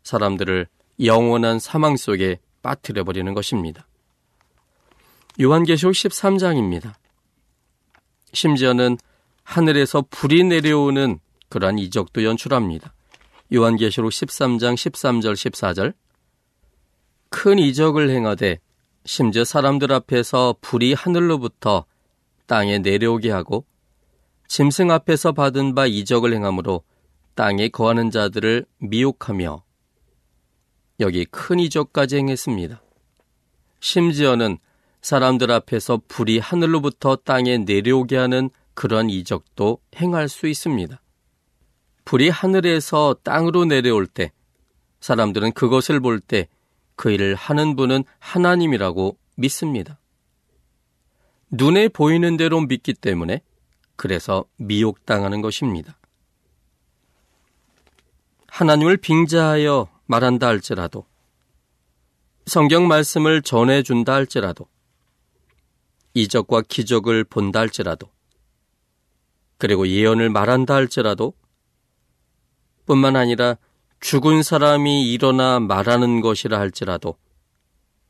사람들을 0.03 0.67
영원한 1.03 1.59
사망 1.59 1.95
속에 1.97 2.39
빠뜨려 2.67 3.05
버리는 3.05 3.33
것입니다. 3.33 3.87
요한계시록 5.39 5.93
13장입니다. 5.93 6.95
심지어는 8.33 8.97
하늘에서 9.43 10.03
불이 10.09 10.43
내려오는 10.43 11.19
그러한 11.47 11.79
이적도 11.79 12.25
연출합니다. 12.25 12.93
요한계시록 13.53 14.11
13장 14.11 14.73
13절 14.75 15.33
14절 15.33 15.93
큰 17.29 17.57
이적을 17.57 18.09
행하되 18.09 18.59
심지어 19.05 19.45
사람들 19.45 19.93
앞에서 19.93 20.55
불이 20.59 20.93
하늘로부터 20.93 21.85
땅에 22.47 22.79
내려오게 22.79 23.31
하고 23.31 23.65
짐승 24.49 24.91
앞에서 24.91 25.31
받은 25.31 25.73
바 25.73 25.85
이적을 25.85 26.33
행함으로 26.33 26.83
땅에 27.35 27.69
거하는 27.69 28.11
자들을 28.11 28.65
미혹하며 28.79 29.63
여기 30.99 31.25
큰 31.25 31.59
이적까지 31.59 32.17
행했습니다. 32.17 32.81
심지어는 33.79 34.57
사람들 35.01 35.51
앞에서 35.51 36.01
불이 36.07 36.39
하늘로부터 36.39 37.15
땅에 37.17 37.57
내려오게 37.57 38.17
하는 38.17 38.49
그런 38.73 39.09
이적도 39.09 39.79
행할 39.95 40.27
수 40.27 40.47
있습니다. 40.47 40.99
불이 42.05 42.29
하늘에서 42.29 43.15
땅으로 43.23 43.65
내려올 43.65 44.07
때 44.07 44.31
사람들은 44.99 45.53
그것을 45.53 45.99
볼 45.99 46.19
때 46.19 46.47
그 46.97 47.11
일을 47.11 47.35
하는 47.35 47.77
분은 47.77 48.03
하나님이라고 48.19 49.17
믿습니다. 49.35 49.99
눈에 51.51 51.87
보이는 51.87 52.35
대로 52.35 52.59
믿기 52.59 52.93
때문에 52.93 53.41
그래서 53.95 54.43
미혹당하는 54.57 55.41
것입니다. 55.41 55.97
하나님을 58.47 58.97
빙자하여 58.97 59.87
말한다 60.07 60.47
할지라도 60.47 61.05
성경 62.45 62.87
말씀을 62.87 63.41
전해준다 63.41 64.13
할지라도 64.13 64.67
이적과 66.13 66.63
기적을 66.67 67.23
본다 67.25 67.59
할지라도 67.59 68.09
그리고 69.57 69.87
예언을 69.87 70.29
말한다 70.29 70.73
할지라도 70.73 71.33
뿐만 72.85 73.15
아니라 73.15 73.57
죽은 73.99 74.43
사람이 74.43 75.11
일어나 75.11 75.59
말하는 75.59 76.21
것이라 76.21 76.57
할지라도 76.59 77.17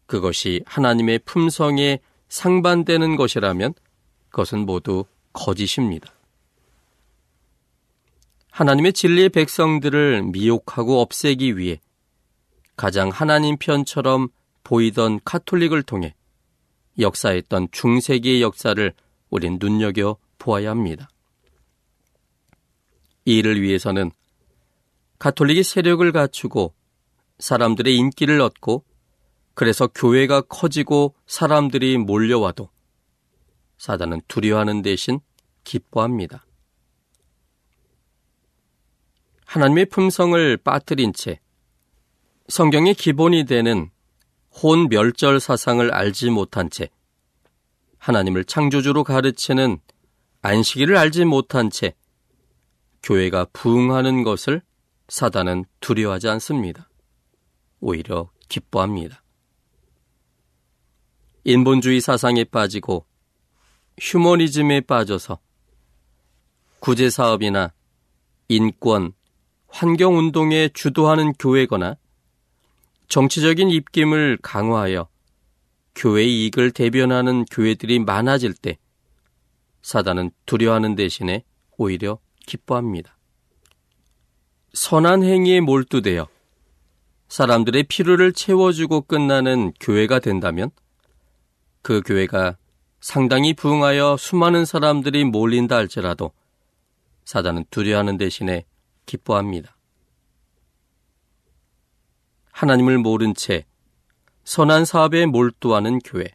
그것이 0.05 0.61
하나님의 0.65 1.19
품성에 1.25 1.99
상반되는 2.29 3.15
것이라면 3.15 3.73
그것은 4.29 4.65
모두 4.65 5.05
거짓입니다. 5.33 6.13
하나님의 8.51 8.93
진리의 8.93 9.29
백성들을 9.29 10.23
미혹하고 10.23 11.01
없애기 11.01 11.57
위해 11.57 11.79
가장 12.77 13.09
하나님 13.09 13.57
편처럼 13.57 14.29
보이던 14.63 15.19
카톨릭을 15.25 15.83
통해 15.83 16.15
역사했던 16.99 17.69
중세기의 17.71 18.41
역사를 18.41 18.93
우린 19.29 19.57
눈여겨 19.59 20.17
보아야 20.37 20.69
합니다. 20.69 21.09
이 23.25 23.39
일을 23.39 23.61
위해서는 23.61 24.11
가톨릭이 25.19 25.63
세력을 25.63 26.09
갖추고 26.11 26.73
사람들의 27.39 27.95
인기를 27.95 28.39
얻고 28.41 28.85
그래서 29.55 29.87
교회가 29.87 30.41
커지고 30.41 31.15
사람들이 31.25 31.97
몰려와도 31.97 32.69
사단은 33.77 34.21
두려워하는 34.27 34.83
대신 34.83 35.19
기뻐합니다. 35.63 36.45
하나님의 39.45 39.85
품성을 39.87 40.57
빠뜨린 40.57 41.13
채 41.13 41.39
성경의 42.47 42.93
기본이 42.93 43.43
되는 43.43 43.89
혼 44.51 44.87
멸절 44.87 45.41
사상을 45.41 45.93
알지 45.93 46.29
못한 46.29 46.69
채 46.69 46.89
하나님을 47.97 48.45
창조주로 48.45 49.03
가르치는 49.03 49.79
안식일을 50.41 50.95
알지 50.95 51.25
못한 51.25 51.69
채 51.69 51.93
교회가 53.03 53.47
부흥하는 53.51 54.23
것을 54.23 54.61
사단은 55.09 55.65
두려워하지 55.81 56.29
않습니다. 56.29 56.89
오히려 57.81 58.29
기뻐합니다. 58.47 59.21
인본주의 61.43 61.99
사상에 61.99 62.45
빠지고 62.45 63.05
휴머니즘에 63.99 64.81
빠져서 64.81 65.39
구제사업이나 66.79 67.73
인권, 68.47 69.11
환경운동에 69.67 70.69
주도하는 70.69 71.33
교회거나 71.33 71.97
정치적인 73.07 73.69
입김을 73.69 74.37
강화하여 74.41 75.07
교회의 75.95 76.43
이익을 76.43 76.71
대변하는 76.71 77.45
교회들이 77.45 77.99
많아질 77.99 78.53
때 78.53 78.77
사단은 79.81 80.31
두려워하는 80.45 80.95
대신에 80.95 81.43
오히려 81.77 82.19
기뻐합니다. 82.45 83.17
선한 84.73 85.23
행위에 85.23 85.61
몰두되어 85.61 86.27
사람들의 87.29 87.83
필요를 87.83 88.33
채워주고 88.33 89.01
끝나는 89.01 89.73
교회가 89.79 90.19
된다면 90.19 90.69
그 91.81 92.01
교회가 92.05 92.57
상당히 92.99 93.53
부흥하여 93.53 94.17
수많은 94.17 94.65
사람들이 94.65 95.23
몰린다 95.23 95.77
할지라도 95.77 96.31
사단은 97.25 97.65
두려워하는 97.69 98.17
대신에 98.17 98.65
기뻐합니다. 99.05 99.76
하나님을 102.57 102.97
모른 102.97 103.35
채 103.35 103.67
선한 104.43 104.85
사업에 104.85 105.27
몰두하는 105.27 105.99
교회. 105.99 106.25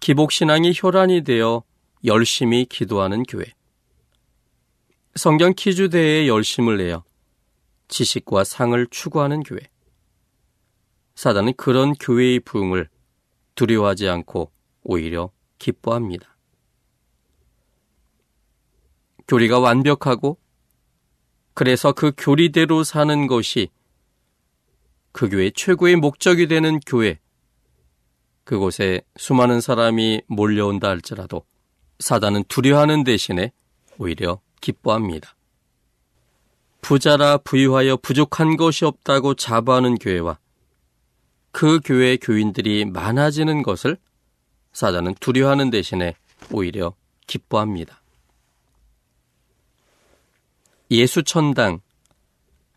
기복신앙이 0.00 0.72
혈안이 0.74 1.22
되어 1.24 1.64
열심히 2.04 2.66
기도하는 2.66 3.22
교회. 3.22 3.46
성경 5.14 5.54
키주대에 5.54 6.28
열심을 6.28 6.76
내어 6.76 7.04
지식과 7.88 8.44
상을 8.44 8.86
추구하는 8.88 9.42
교회. 9.44 9.60
사단은 11.14 11.54
그런 11.56 11.94
교회의 11.94 12.40
부흥을 12.40 12.90
두려워하지 13.54 14.10
않고 14.10 14.52
오히려 14.82 15.30
기뻐합니다. 15.58 16.36
교리가 19.26 19.58
완벽하고 19.58 20.36
그래서 21.54 21.92
그 21.92 22.12
교리대로 22.14 22.84
사는 22.84 23.26
것이 23.26 23.70
그 25.12 25.28
교회 25.28 25.50
최고의 25.50 25.96
목적이 25.96 26.46
되는 26.46 26.80
교회. 26.80 27.18
그곳에 28.44 29.02
수많은 29.16 29.60
사람이 29.60 30.22
몰려온다 30.26 30.88
할지라도 30.88 31.44
사단은 31.98 32.44
두려워하는 32.48 33.04
대신에 33.04 33.52
오히려 33.98 34.40
기뻐합니다. 34.60 35.36
부자라 36.80 37.38
부유하여 37.38 37.98
부족한 37.98 38.56
것이 38.56 38.84
없다고 38.84 39.34
자부하는 39.34 39.96
교회와 39.96 40.38
그 41.52 41.80
교회 41.84 42.16
교인들이 42.16 42.84
많아지는 42.86 43.62
것을 43.62 43.96
사단은 44.72 45.14
두려워하는 45.20 45.70
대신에 45.70 46.14
오히려 46.50 46.94
기뻐합니다. 47.26 48.00
예수 50.90 51.22
천당, 51.22 51.80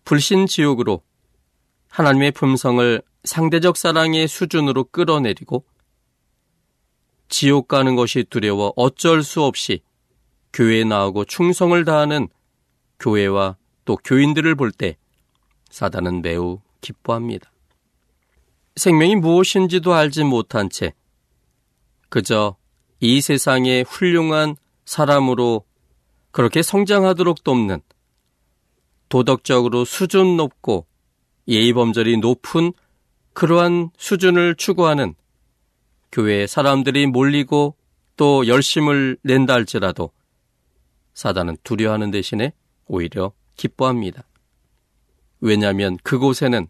불신 0.05 0.45
지옥으로 0.45 1.01
하나님의 1.93 2.31
품성을 2.31 3.03
상대적 3.23 3.77
사랑의 3.77 4.27
수준으로 4.27 4.85
끌어내리고 4.85 5.63
지옥 7.29 7.67
가는 7.67 7.95
것이 7.95 8.23
두려워 8.23 8.73
어쩔 8.75 9.21
수 9.21 9.43
없이 9.43 9.83
교회에 10.53 10.85
나오고 10.85 11.25
충성을 11.25 11.85
다하는 11.85 12.29
교회와 12.99 13.57
또 13.85 13.95
교인들을 13.97 14.55
볼 14.55 14.71
때 14.71 14.97
사단은 15.69 16.23
매우 16.23 16.61
기뻐합니다. 16.81 17.51
생명이 18.75 19.17
무엇인지도 19.17 19.93
알지 19.93 20.23
못한 20.23 20.71
채 20.71 20.93
그저 22.09 22.55
이 23.01 23.21
세상의 23.21 23.83
훌륭한 23.83 24.55
사람으로 24.85 25.63
그렇게 26.31 26.63
성장하도록 26.63 27.43
돕는 27.43 27.81
도덕적으로 29.09 29.85
수준 29.85 30.37
높고 30.37 30.87
예의범절이 31.47 32.17
높은 32.17 32.73
그러한 33.33 33.89
수준을 33.97 34.55
추구하는 34.55 35.15
교회에 36.11 36.47
사람들이 36.47 37.07
몰리고 37.07 37.75
또 38.15 38.47
열심을 38.47 39.17
낸다 39.23 39.53
할지라도 39.53 40.11
사단은 41.13 41.57
두려워하는 41.63 42.11
대신에 42.11 42.53
오히려 42.85 43.33
기뻐합니다. 43.55 44.23
왜냐하면 45.41 45.97
그곳에는 46.03 46.67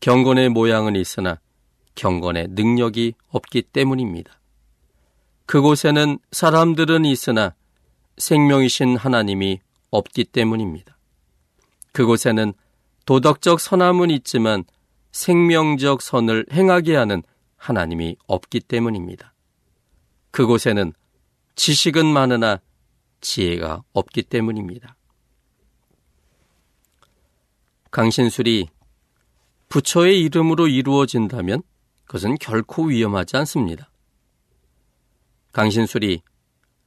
경건의 0.00 0.48
모양은 0.48 0.96
있으나 0.96 1.40
경건의 1.94 2.48
능력이 2.50 3.14
없기 3.28 3.62
때문입니다. 3.62 4.38
그곳에는 5.46 6.18
사람들은 6.30 7.04
있으나 7.04 7.54
생명이신 8.16 8.96
하나님이 8.96 9.60
없기 9.90 10.24
때문입니다. 10.24 10.96
그곳에는 11.92 12.52
도덕적 13.08 13.58
선함은 13.58 14.10
있지만 14.10 14.64
생명적 15.12 16.02
선을 16.02 16.44
행하게 16.52 16.94
하는 16.94 17.22
하나님이 17.56 18.16
없기 18.26 18.60
때문입니다. 18.60 19.32
그곳에는 20.30 20.92
지식은 21.54 22.04
많으나 22.04 22.60
지혜가 23.22 23.82
없기 23.94 24.24
때문입니다. 24.24 24.94
강신술이 27.90 28.68
부처의 29.70 30.20
이름으로 30.24 30.68
이루어진다면 30.68 31.62
그것은 32.04 32.36
결코 32.38 32.88
위험하지 32.88 33.38
않습니다. 33.38 33.90
강신술이 35.52 36.20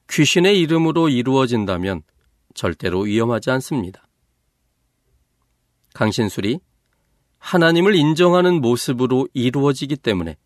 귀신의 0.08 0.60
이름으로 0.60 1.10
이루어진다면 1.10 2.04
절대로 2.54 3.00
위험하지 3.00 3.50
않습니다. 3.50 4.08
강신술이 5.94 6.60
하나님을 7.40 7.96
인정하는 7.96 8.62
모습으로 8.62 9.28
이루어지기 9.34 9.98
때문에 9.98 10.38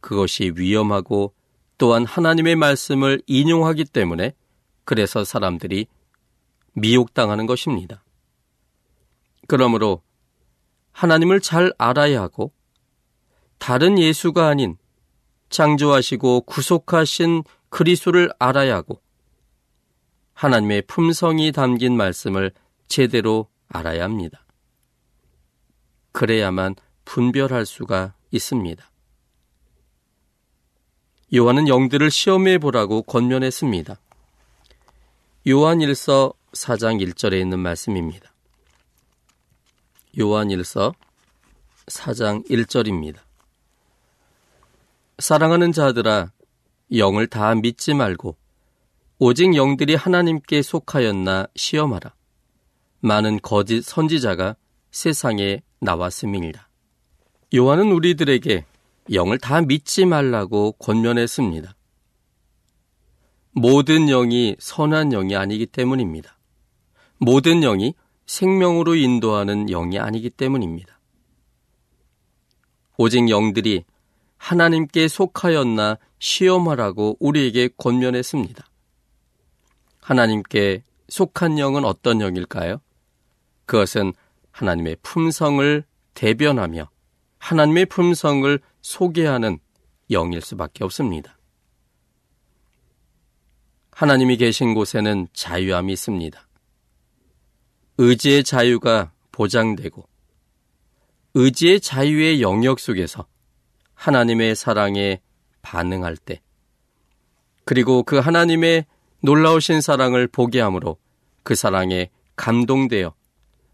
그것이 0.00 0.52
위험하고 0.54 1.34
또한 1.78 2.04
하나님의 2.04 2.56
말씀을 2.56 3.22
인용하기 3.26 3.86
때문에 3.86 4.34
그래서 4.84 5.24
사람들이 5.24 5.86
미혹당하는 6.74 7.46
것입니다. 7.46 8.04
그러므로 9.48 10.02
하나님을 10.92 11.40
잘 11.40 11.72
알아야 11.78 12.22
하고 12.22 12.52
다른 13.58 13.98
예수가 13.98 14.46
아닌 14.46 14.76
창조하시고 15.48 16.42
구속하신 16.42 17.44
그리스도를 17.68 18.30
알아야 18.38 18.76
하고 18.76 19.00
하나님의 20.34 20.82
품성이 20.82 21.52
담긴 21.52 21.96
말씀을 21.96 22.52
제대로 22.88 23.48
알아야 23.68 24.04
합니다. 24.04 24.45
그래야만 26.16 26.76
분별할 27.04 27.66
수가 27.66 28.14
있습니다. 28.30 28.90
요한은 31.34 31.68
영들을 31.68 32.10
시험해 32.10 32.56
보라고 32.56 33.02
권면했습니다. 33.02 34.00
요한 35.48 35.78
1서 35.80 36.34
4장 36.52 37.06
1절에 37.06 37.38
있는 37.38 37.58
말씀입니다. 37.58 38.32
요한 40.18 40.48
1서 40.48 40.94
4장 41.88 42.48
1절입니다. 42.48 43.18
사랑하는 45.18 45.72
자들아 45.72 46.32
영을 46.96 47.26
다 47.26 47.54
믿지 47.54 47.92
말고 47.92 48.38
오직 49.18 49.54
영들이 49.54 49.94
하나님께 49.94 50.62
속하였나 50.62 51.48
시험하라. 51.54 52.14
많은 53.00 53.40
거짓 53.42 53.82
선지자가 53.82 54.56
세상에 54.90 55.60
나왔음이니라. 55.80 56.66
요한은 57.54 57.92
우리들에게 57.92 58.64
영을 59.12 59.38
다 59.38 59.60
믿지 59.60 60.04
말라고 60.04 60.72
권면했습니다. 60.72 61.74
모든 63.52 64.06
영이 64.06 64.56
선한 64.58 65.10
영이 65.10 65.36
아니기 65.36 65.66
때문입니다. 65.66 66.36
모든 67.18 67.60
영이 67.60 67.94
생명으로 68.26 68.96
인도하는 68.96 69.66
영이 69.66 69.98
아니기 69.98 70.30
때문입니다. 70.30 71.00
오직 72.98 73.28
영들이 73.28 73.84
하나님께 74.36 75.08
속하였나 75.08 75.98
시험하라고 76.18 77.16
우리에게 77.20 77.70
권면했습니다. 77.76 78.66
하나님께 80.00 80.82
속한 81.08 81.58
영은 81.58 81.84
어떤 81.84 82.20
영일까요? 82.20 82.80
그것은 83.64 84.12
하나님의 84.56 84.96
품성을 85.02 85.84
대변하며 86.14 86.88
하나님의 87.38 87.86
품성을 87.86 88.58
소개하는 88.80 89.58
영일 90.10 90.40
수밖에 90.40 90.82
없습니다. 90.82 91.36
하나님이 93.90 94.38
계신 94.38 94.72
곳에는 94.72 95.28
자유함이 95.34 95.92
있습니다. 95.92 96.48
의지의 97.98 98.44
자유가 98.44 99.12
보장되고 99.30 100.08
의지의 101.34 101.80
자유의 101.80 102.40
영역 102.40 102.80
속에서 102.80 103.26
하나님의 103.92 104.56
사랑에 104.56 105.20
반응할 105.60 106.16
때 106.16 106.40
그리고 107.66 108.02
그 108.02 108.16
하나님의 108.16 108.86
놀라우신 109.20 109.82
사랑을 109.82 110.26
보게 110.26 110.60
함으로 110.60 110.96
그 111.42 111.54
사랑에 111.54 112.08
감동되어 112.36 113.14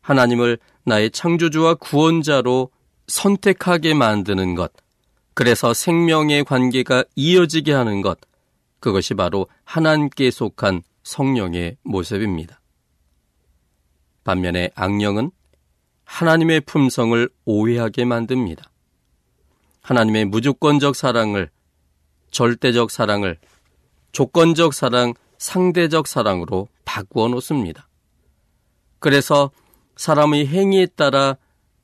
하나님을 0.03 0.59
나의 0.85 1.11
창조주와 1.11 1.75
구원자로 1.75 2.71
선택하게 3.07 3.95
만드는 3.95 4.55
것, 4.55 4.73
그래서 5.35 5.73
생명의 5.73 6.45
관계가 6.45 7.05
이어지게 7.17 7.73
하는 7.73 8.03
것, 8.03 8.19
그것이 8.81 9.15
바로 9.15 9.47
하나님께 9.65 10.31
속한 10.31 10.83
성령의 11.05 11.77
모습입니다. 11.83 12.61
반면에 14.25 14.71
악령은 14.75 15.31
하나님의 16.05 16.61
품성을 16.63 17.29
오해하게 17.45 18.05
만듭니다. 18.05 18.71
하나님의 19.83 20.27
무조건적 20.27 20.95
사랑을, 20.95 21.51
절대적 22.31 22.91
사랑을, 22.91 23.39
조건적 24.13 24.75
사랑, 24.75 25.15
상대적 25.39 26.07
사랑으로 26.07 26.69
바꾸어 26.85 27.29
놓습니다. 27.29 27.89
그래서 28.99 29.51
사람의 29.97 30.47
행위에 30.47 30.87
따라 30.87 31.37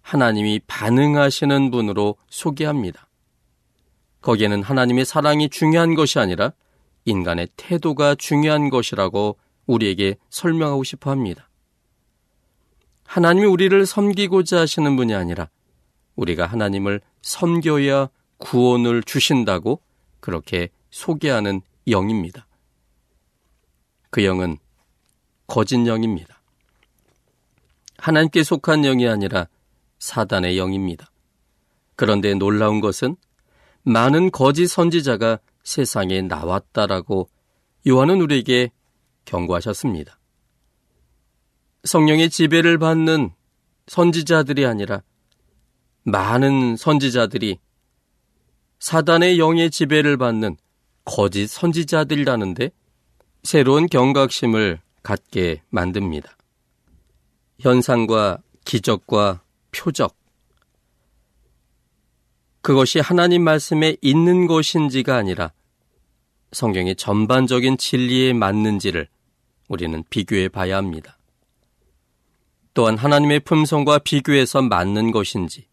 하나님이 0.03 0.61
반응하시는 0.67 1.71
분으로 1.71 2.17
소개합니다. 2.31 3.09
거기에는 4.23 4.63
하나님의 4.63 5.05
사랑이 5.05 5.49
중요한 5.49 5.95
것이 5.95 6.19
아니라 6.19 6.53
인간의 7.05 7.49
태도가 7.57 8.15
중요한 8.15 8.71
것이라고 8.71 9.39
우리에게 9.67 10.17
설명하고 10.31 10.85
싶어 10.85 11.11
합니다. 11.11 11.49
하나님이 13.05 13.47
우리를 13.47 13.87
섬기고자 13.87 14.61
하시는 14.61 14.97
분이 14.97 15.15
아니라 15.15 15.49
우리가 16.17 16.47
하나님을 16.47 17.01
섬겨야 17.23 18.09
구원을 18.39 19.03
주신다고 19.03 19.81
그렇게 20.21 20.69
소개하는 20.91 21.63
영입니다. 21.87 22.47
그 24.11 24.25
영은 24.25 24.59
거짓 25.47 25.87
영입니다. 25.87 26.38
하나님께 27.99 28.43
속한 28.43 28.83
영이 28.83 29.09
아니라 29.09 29.49
사단의 29.99 30.57
영입니다. 30.57 31.11
그런데 31.97 32.35
놀라운 32.35 32.81
것은 32.81 33.17
많은 33.83 34.31
거짓 34.31 34.69
선지자가 34.69 35.41
세상에 35.65 36.23
나왔다라고 36.23 37.29
요한은 37.87 38.21
우리에게 38.21 38.71
경고하셨습니다. 39.25 40.19
성령의 41.85 42.31
지배를 42.31 42.79
받는 42.79 43.31
선지자들이 43.87 44.67
아니라 44.67 45.03
많은 46.05 46.77
선지자들이 46.77 47.59
사단의 48.79 49.39
영의 49.39 49.71
지배를 49.71 50.17
받는 50.17 50.57
거짓 51.05 51.49
선지자들이라는데 51.49 52.71
새로운 53.43 53.87
경각심을 53.87 54.81
갖게 55.03 55.63
만듭니다. 55.71 56.38
현상과 57.61 58.39
기적과 58.65 59.43
표적. 59.73 60.17
그것이 62.61 63.01
하나님 63.01 63.43
말씀에 63.43 63.97
있는 64.01 64.47
것인지가 64.47 65.17
아니라 65.17 65.53
성경의 66.53 66.97
전반적인 66.97 67.79
진리에 67.79 68.33
맞는지를 68.33 69.09
우리는 69.69 70.05
비교해 70.09 70.49
봐야 70.49 70.77
합니다. 70.77 71.19
또한 72.75 72.97
하나님의 72.97 73.41
품성과 73.41 73.99
비교해서 73.99 74.63
맞는 74.63 75.11
것인지, 75.11 75.67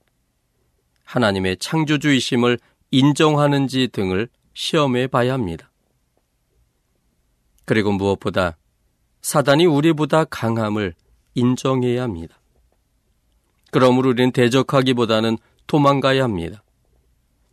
하나님의 1.04 1.58
창조주의심을 1.58 2.58
인정하는지 2.92 3.90
등을 3.90 4.28
시험해 4.54 5.08
봐야 5.08 5.34
합니다. 5.34 5.72
그리고 7.66 7.92
무엇보다 7.92 8.58
사단이 9.22 9.66
우리보다 9.66 10.26
강함을 10.26 10.96
인정해야 11.36 12.04
합니다. 12.04 12.40
그러므로 13.72 14.10
우리는 14.10 14.32
대적하기보다는 14.32 15.38
도망가야 15.68 16.24
합니다. 16.24 16.64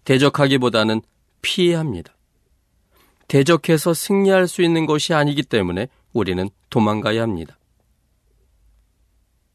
대적하기보다는 0.05 1.03
피해야 1.42 1.81
합니다. 1.81 2.14
대적해서 3.29 3.95
승리할 3.95 4.47
수 4.47 4.62
있는 4.62 4.87
것이 4.87 5.14
아니기 5.14 5.42
때문에 5.42 5.88
우리는 6.12 6.49
도망가야 6.71 7.23
합니다. 7.23 7.59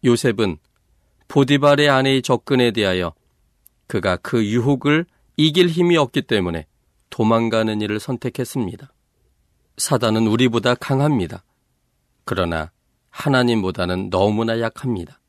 요셉은 0.04 0.58
보디발의 1.28 1.90
아내의 1.90 2.22
접근에 2.22 2.72
대하여 2.72 3.14
그가 3.88 4.18
그 4.18 4.46
유혹을 4.46 5.06
이길 5.38 5.68
힘이 5.68 5.98
없기 5.98 6.24
때문에 6.24 6.66
도망가는 7.10 7.82
일을 7.82 8.00
선택했습니다. 8.00 8.92
사단은 9.78 10.28
우리보다 10.28 10.76
강합니다. 10.76 11.44
그러나 12.26 12.72
하나님보다는 13.18 14.12
너무나 14.12 14.60
약합니다. 14.62 15.20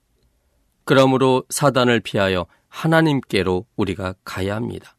그러므로 0.84 1.44
사단을 1.48 2.00
피하여 2.00 2.46
하나님께로 2.68 3.66
우리가 3.76 4.14
가야 4.24 4.56
합니다. 4.56 4.96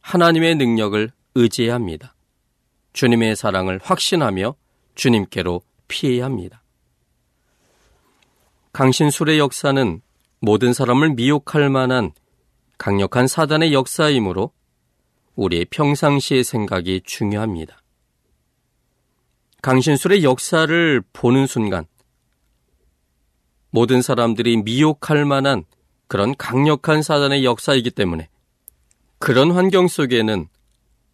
하나님의 0.00 0.56
능력을 0.56 1.10
의지해야 1.36 1.74
합니다. 1.74 2.14
주님의 2.92 3.36
사랑을 3.36 3.78
확신하며 3.82 4.56
주님께로 4.96 5.62
피해야 5.86 6.24
합니다. 6.24 6.62
강신술의 8.72 9.38
역사는 9.38 10.00
모든 10.40 10.72
사람을 10.72 11.10
미혹할 11.10 11.70
만한 11.70 12.12
강력한 12.78 13.28
사단의 13.28 13.72
역사이므로 13.72 14.52
우리의 15.36 15.66
평상시의 15.66 16.42
생각이 16.42 17.02
중요합니다. 17.04 17.80
강신술의 19.62 20.24
역사를 20.24 21.02
보는 21.12 21.46
순간 21.46 21.86
모든 23.70 24.02
사람들이 24.02 24.58
미혹할 24.58 25.24
만한 25.24 25.64
그런 26.06 26.34
강력한 26.36 27.02
사단의 27.02 27.44
역사이기 27.44 27.90
때문에 27.90 28.28
그런 29.18 29.50
환경 29.50 29.88
속에는 29.88 30.48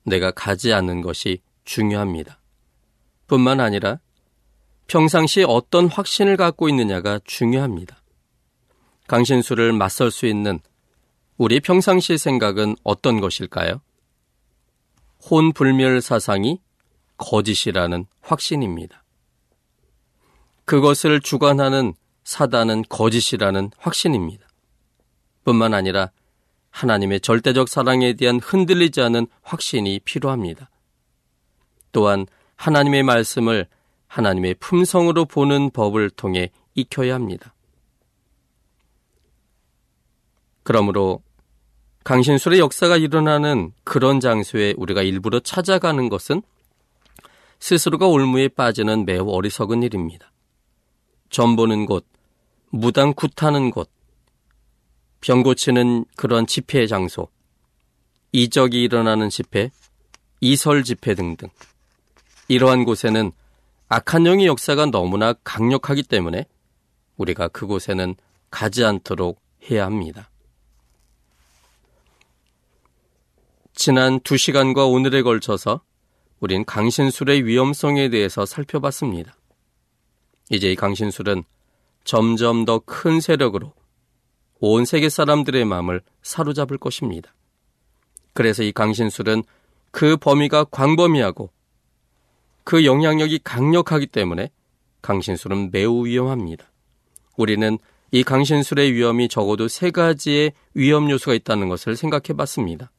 내가 0.04 0.30
가지 0.30 0.72
않는 0.72 1.00
것이 1.00 1.40
중요합니다. 1.64 2.40
뿐만 3.26 3.60
아니라 3.60 3.98
평상시에 4.86 5.44
어떤 5.48 5.88
확신을 5.88 6.36
갖고 6.36 6.68
있느냐가 6.68 7.18
중요합니다. 7.24 8.02
강신술을 9.06 9.72
맞설 9.72 10.10
수 10.10 10.26
있는 10.26 10.60
우리 11.36 11.60
평상시 11.60 12.16
생각은 12.16 12.76
어떤 12.84 13.20
것일까요? 13.20 13.80
혼불멸 15.30 16.00
사상이 16.00 16.60
거짓이라는 17.16 18.06
확신입니다. 18.20 19.02
그것을 20.64 21.20
주관하는 21.20 21.94
사단은 22.24 22.84
거짓이라는 22.88 23.70
확신입니다. 23.78 24.46
뿐만 25.44 25.74
아니라 25.74 26.10
하나님의 26.70 27.20
절대적 27.20 27.68
사랑에 27.68 28.14
대한 28.14 28.40
흔들리지 28.40 29.00
않은 29.02 29.28
확신이 29.42 30.00
필요합니다. 30.00 30.70
또한 31.92 32.26
하나님의 32.56 33.02
말씀을 33.04 33.66
하나님의 34.08 34.54
품성으로 34.54 35.26
보는 35.26 35.70
법을 35.70 36.10
통해 36.10 36.50
익혀야 36.74 37.14
합니다. 37.14 37.54
그러므로 40.62 41.22
강신술의 42.04 42.58
역사가 42.58 42.96
일어나는 42.96 43.72
그런 43.84 44.20
장소에 44.20 44.74
우리가 44.76 45.02
일부러 45.02 45.40
찾아가는 45.40 46.08
것은 46.08 46.42
스스로가 47.60 48.08
올무에 48.08 48.48
빠지는 48.48 49.04
매우 49.04 49.30
어리석은 49.30 49.82
일입니다. 49.82 50.32
점 51.30 51.56
보는 51.56 51.86
곳, 51.86 52.06
무당 52.76 53.14
굿하는 53.14 53.70
곳, 53.70 53.88
병 55.20 55.44
고치는 55.44 56.06
그런 56.16 56.44
집회 56.44 56.88
장소, 56.88 57.28
이적이 58.32 58.82
일어나는 58.82 59.30
집회, 59.30 59.70
이설 60.40 60.82
집회 60.82 61.14
등등. 61.14 61.48
이러한 62.48 62.84
곳에는 62.84 63.30
악한 63.88 64.26
영의 64.26 64.46
역사가 64.46 64.86
너무나 64.86 65.34
강력하기 65.44 66.02
때문에 66.02 66.46
우리가 67.16 67.46
그곳에는 67.46 68.16
가지 68.50 68.84
않도록 68.84 69.40
해야 69.70 69.86
합니다. 69.86 70.28
지난 73.72 74.18
두 74.18 74.36
시간과 74.36 74.86
오늘에 74.86 75.22
걸쳐서 75.22 75.80
우린 76.40 76.64
강신술의 76.64 77.46
위험성에 77.46 78.08
대해서 78.08 78.44
살펴봤습니다. 78.44 79.36
이제 80.50 80.72
이 80.72 80.74
강신술은 80.74 81.44
점점 82.04 82.64
더 82.64 82.78
큰 82.80 83.20
세력으로 83.20 83.72
온 84.60 84.84
세계 84.84 85.08
사람들의 85.08 85.64
마음을 85.64 86.00
사로잡을 86.22 86.78
것입니다. 86.78 87.34
그래서 88.32 88.62
이 88.62 88.72
강신술은 88.72 89.42
그 89.90 90.16
범위가 90.16 90.64
광범위하고 90.64 91.50
그 92.64 92.84
영향력이 92.84 93.40
강력하기 93.44 94.06
때문에 94.06 94.50
강신술은 95.02 95.70
매우 95.70 96.06
위험합니다. 96.06 96.64
우리는 97.36 97.78
이 98.10 98.22
강신술의 98.22 98.92
위험이 98.92 99.28
적어도 99.28 99.68
세 99.68 99.90
가지의 99.90 100.52
위험 100.74 101.10
요소가 101.10 101.34
있다는 101.34 101.68
것을 101.68 101.96
생각해 101.96 102.36
봤습니다. 102.36 102.90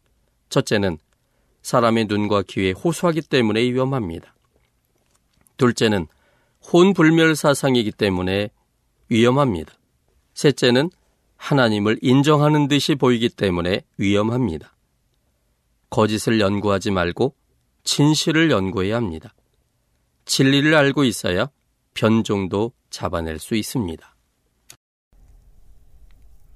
첫째는 0.49 0.97
사람의 1.64 2.06
눈과 2.06 2.43
귀에 2.47 2.72
호소하기 2.72 3.22
때문에 3.22 3.62
위험합니다. 3.62 4.36
둘째는 5.58 6.08
혼불멸 6.72 7.36
사상이기 7.36 7.91
때문에 7.91 8.49
위험합니다. 9.10 9.74
셋째는 10.34 10.89
하나님을 11.38 11.99
인정하는 12.01 12.68
듯이 12.68 12.95
보이기 12.95 13.30
때문에 13.30 13.82
위험합니다. 13.97 14.76
거짓을 15.89 16.39
연구하지 16.39 16.91
말고 16.91 17.36
진실을 17.84 18.51
연구해야 18.51 18.95
합니다. 18.95 19.34
진리를 20.26 20.74
알고 20.74 21.03
있어야 21.03 21.49
변종도 21.93 22.72
잡아낼 22.89 23.39
수 23.39 23.56
있습니다. 23.56 24.16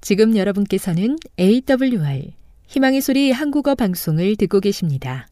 지금 0.02 0.36
여러분께서는 0.36 1.18
AWR 1.40 2.34
희망의 2.68 3.02
소리 3.02 3.32
한국어 3.32 3.76
방송을 3.76 4.36
듣고 4.36 4.60
계십니다. 4.60 5.28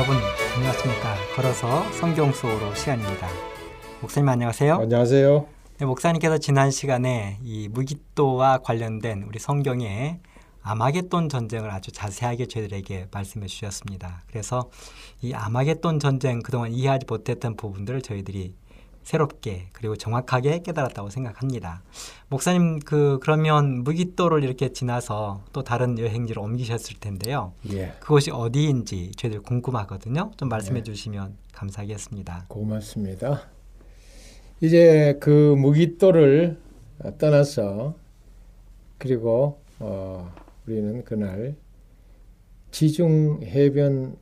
여러분 0.00 0.16
안녕하십니까? 0.56 1.14
걸어서 1.36 1.82
성경 1.92 2.32
수호로 2.32 2.74
시간입니다. 2.74 3.28
목사님 4.00 4.30
안녕하세요. 4.30 4.76
안녕하세요. 4.76 5.46
네, 5.76 5.84
목사님께서 5.84 6.38
지난 6.38 6.70
시간에 6.70 7.38
이 7.42 7.68
무기또와 7.68 8.60
관련된 8.64 9.24
우리 9.28 9.38
성경의 9.38 10.20
아마겟돈 10.62 11.28
전쟁을 11.28 11.70
아주 11.70 11.92
자세하게 11.92 12.46
저희들에게 12.46 13.08
말씀해 13.10 13.46
주셨습니다. 13.46 14.22
그래서 14.26 14.70
이 15.20 15.34
아마겟돈 15.34 15.98
전쟁 15.98 16.40
그동안 16.40 16.72
이해하지 16.72 17.04
못했던 17.06 17.54
부분들을 17.54 18.00
저희들이 18.00 18.54
새롭게 19.02 19.68
그리고 19.72 19.96
정확하게 19.96 20.60
깨달았다고 20.62 21.10
생각합니다. 21.10 21.82
목사님 22.28 22.80
그 22.80 23.18
그러면 23.22 23.82
무기또를 23.82 24.44
이렇게 24.44 24.72
지나서 24.72 25.42
또 25.52 25.62
다른 25.62 25.98
여행지로 25.98 26.42
옮기셨을 26.42 27.00
텐데요. 27.00 27.52
예. 27.72 27.94
그곳이 28.00 28.30
어디인지 28.30 29.12
저희들 29.16 29.42
궁금하거든요. 29.42 30.30
좀 30.36 30.48
말씀해 30.48 30.78
예. 30.78 30.82
주시면 30.82 31.36
감사하겠습니다. 31.52 32.46
고맙습니다. 32.48 33.42
이제 34.60 35.16
그 35.20 35.54
무기또를 35.56 36.58
떠나서 37.18 37.94
그리고 38.98 39.60
어, 39.78 40.30
우리는 40.66 41.02
그날 41.04 41.56
지중 42.70 43.40
해변 43.42 44.16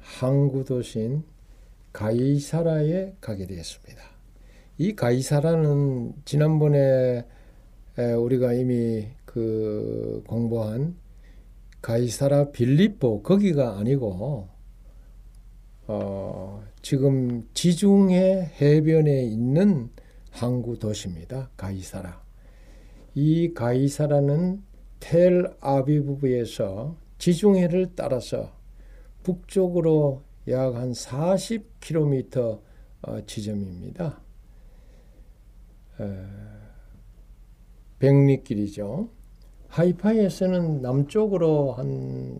항구 0.00 0.64
도시인 0.64 1.24
가이사라에 1.92 3.14
가게 3.20 3.46
되었습니다. 3.46 4.11
이 4.82 4.96
가이사라는 4.96 6.12
지난번에 6.24 7.24
우리가 8.18 8.52
이미 8.54 9.06
그 9.24 10.24
공부한 10.26 10.96
가이사라 11.80 12.50
빌리포 12.50 13.22
거기가 13.22 13.78
아니고 13.78 14.48
어 15.86 16.64
지금 16.82 17.48
지중해 17.54 18.54
해변에 18.60 19.22
있는 19.22 19.88
항구 20.32 20.76
도시입니다. 20.80 21.50
가이사라. 21.56 22.20
이 23.14 23.54
가이사라는 23.54 24.64
텔 24.98 25.46
아비브에서 25.60 26.96
지중해를 27.18 27.92
따라서 27.94 28.50
북쪽으로 29.22 30.24
약 30.48 30.74
한 30.74 30.90
40km 30.90 32.60
어, 33.02 33.20
지점입니다. 33.26 34.21
백리길이죠. 37.98 39.08
하이파이에서는 39.68 40.82
남쪽으로 40.82 41.72
한 41.72 42.38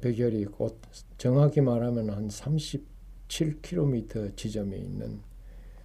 백열이 0.00 0.40
있고 0.42 0.78
정확히 1.18 1.60
말하면 1.60 2.10
한 2.10 2.28
37km 2.28 4.36
지점에 4.36 4.76
있는 4.76 5.20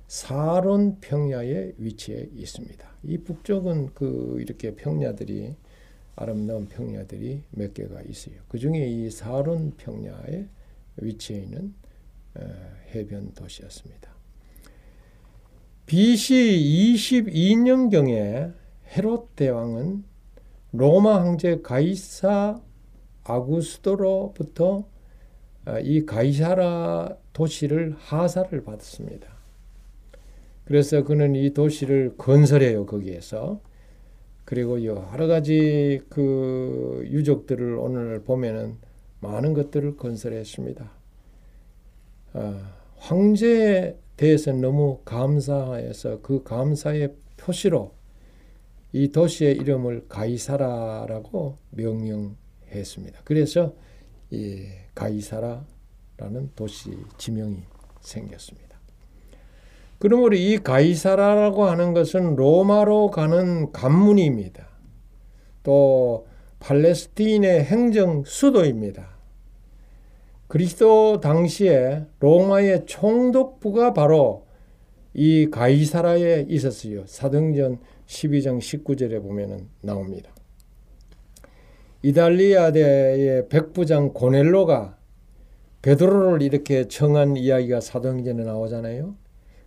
사론 0.07 0.99
평야에 0.99 1.73
위치해 1.77 2.29
있습니다. 2.33 2.87
이 3.03 3.17
북쪽은 3.17 3.93
그 3.93 4.37
이렇게 4.39 4.75
평야들이 4.75 5.55
아름다운 6.15 6.67
평야들이 6.67 7.43
몇 7.51 7.73
개가 7.73 8.01
있어요. 8.03 8.35
그 8.47 8.57
중에 8.57 8.87
이 8.87 9.09
사론 9.09 9.73
평야에 9.77 10.47
위치해 10.97 11.41
있는 11.41 11.73
해변 12.93 13.33
도시였습니다. 13.33 14.15
BC 15.87 16.95
22년경에 16.95 18.53
헤롯 18.91 19.37
대왕은 19.37 20.03
로마 20.73 21.21
황제 21.21 21.61
가이사 21.63 22.59
아구스도로부터 23.23 24.85
아, 25.63 25.79
이 25.79 26.05
가이사라 26.05 27.15
도시를 27.31 27.95
하사를 27.99 28.63
받았습니다. 28.65 29.29
그래서 30.65 31.05
그는 31.05 31.35
이 31.35 31.53
도시를 31.53 32.15
건설해요 32.17 32.85
거기에서 32.85 33.61
그리고 34.43 34.83
여러 34.83 35.27
가지 35.27 36.01
그 36.09 37.05
유적들을 37.11 37.75
오늘 37.75 38.23
보면은 38.25 38.75
많은 39.21 39.53
것들을 39.53 39.95
건설했습니다. 39.95 40.91
아, 42.33 42.73
황제 42.97 43.97
대해서 44.17 44.51
너무 44.51 44.99
감사해서 45.05 46.21
그 46.21 46.43
감사의 46.43 47.13
표시로 47.37 47.93
이 48.91 49.09
도시의 49.09 49.55
이름을 49.57 50.07
가이사라라고 50.09 51.57
명명했습니다. 51.71 53.21
그래서 53.23 53.73
이 54.31 54.65
가이사라라는 54.95 56.51
도시 56.55 56.97
지명이 57.17 57.57
생겼습니다. 58.01 58.67
그러므로 59.99 60.35
이 60.35 60.57
가이사라라고 60.57 61.65
하는 61.65 61.93
것은 61.93 62.35
로마로 62.35 63.11
가는 63.11 63.71
관문입니다. 63.71 64.67
또 65.63 66.27
팔레스틴의 66.59 67.65
행정 67.65 68.23
수도입니다. 68.25 69.16
그리스도 70.47 71.19
당시에 71.19 72.05
로마의 72.19 72.85
총독부가 72.85 73.93
바로 73.93 74.45
이 75.13 75.49
가이사라에 75.49 76.45
있었어요. 76.47 77.05
사도전 77.05 77.79
12장 78.05 78.59
19절에 78.59 79.21
보면은 79.21 79.67
나옵니다. 79.81 80.31
이달리아대의 82.01 83.49
백부장 83.49 84.13
고넬로가 84.13 84.97
베드로를 85.81 86.41
이렇게 86.41 86.87
청한 86.87 87.35
이야기가 87.37 87.81
사도행전에 87.81 88.43
나오잖아요. 88.43 89.15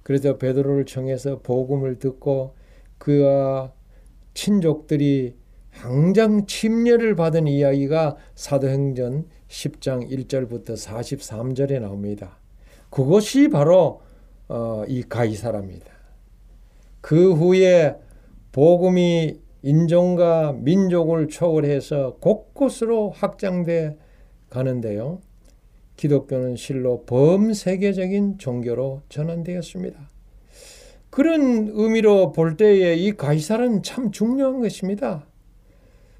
그래서 0.03 0.39
베드로를 0.39 0.87
청해서 0.87 1.41
복음을 1.41 1.99
듣고 1.99 2.55
그와 2.99 3.73
친족들이 4.35 5.35
항장 5.71 6.47
침례를 6.47 7.17
받은 7.17 7.47
이야기가 7.47 8.17
사도행전 8.35 9.27
10장 9.51 10.09
1절부터 10.11 10.77
43절에 10.77 11.81
나옵니다. 11.81 12.39
그것이 12.89 13.49
바로 13.49 14.01
어, 14.49 14.85
이 14.89 15.03
가이사랍니다. 15.03 15.87
그 17.01 17.35
후에 17.35 17.97
복음이 18.53 19.39
인종과 19.63 20.55
민족을 20.59 21.29
초월해서 21.29 22.17
곳곳으로 22.21 23.11
확장돼 23.11 23.97
가는데요. 24.49 25.21
기독교는 25.97 26.57
실로 26.57 27.05
범세계적인 27.05 28.39
종교로 28.39 29.03
전환되었습니다. 29.09 30.09
그런 31.11 31.69
의미로 31.73 32.33
볼 32.33 32.57
때에 32.57 32.95
이 32.95 33.13
가이사는 33.13 33.83
참 33.83 34.11
중요한 34.11 34.61
것입니다. 34.61 35.27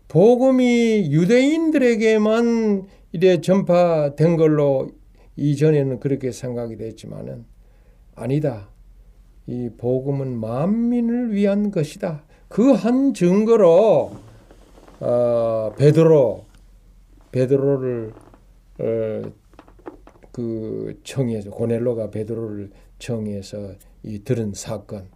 복음이 0.09 1.09
유대인들에게만 1.11 2.89
이래 3.13 3.41
전파된 3.41 4.37
걸로 4.37 4.91
이전에는 5.37 6.01
그렇게 6.01 6.33
생각이 6.33 6.77
됐지만은 6.77 7.45
아니다. 8.15 8.69
이 9.47 9.71
복음은 9.77 10.39
만민을 10.39 11.33
위한 11.33 11.71
것이다. 11.71 12.25
그 12.49 12.73
한 12.73 13.15
증거로 13.15 14.13
어, 15.01 15.73
베드로 15.79 16.45
베드로를 17.33 18.13
어, 18.81 19.33
그 20.33 21.01
청해서 21.05 21.51
고넬로가 21.51 22.11
베드로를 22.11 22.71
청해서 22.99 23.75
이 24.03 24.23
들은 24.25 24.53
사건 24.55 25.09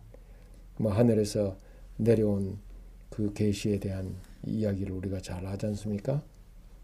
뭐 0.79 0.93
하늘에서 0.93 1.57
내려온 1.97 2.59
그 3.11 3.33
계시에 3.33 3.79
대한 3.79 4.17
이야기를 4.45 4.93
우리가 4.93 5.21
잘 5.21 5.47
하지 5.47 5.67
않습니까? 5.67 6.23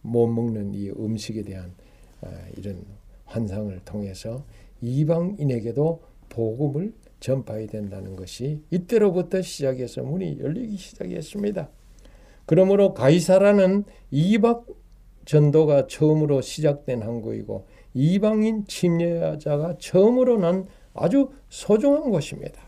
못 0.02 0.26
먹는 0.26 0.74
이 0.74 0.90
음식에 0.90 1.42
대한 1.42 1.74
아, 2.22 2.28
이런 2.56 2.84
환상을 3.24 3.78
통해서 3.84 4.44
이방인에게도 4.80 6.02
복음을 6.28 6.92
전파해야 7.20 7.66
된다는 7.66 8.16
것이 8.16 8.62
이때로부터 8.70 9.42
시작해서 9.42 10.02
문이 10.02 10.38
열리기 10.40 10.76
시작했습니다. 10.76 11.68
그러므로 12.46 12.94
가이사라는 12.94 13.84
이방 14.10 14.64
전도가 15.24 15.86
처음으로 15.86 16.40
시작된 16.40 17.02
항구이고 17.02 17.66
이방인 17.94 18.64
침례자가 18.66 19.76
처음으로 19.78 20.38
난 20.38 20.66
아주 20.94 21.30
소중한 21.48 22.10
곳입니다. 22.10 22.60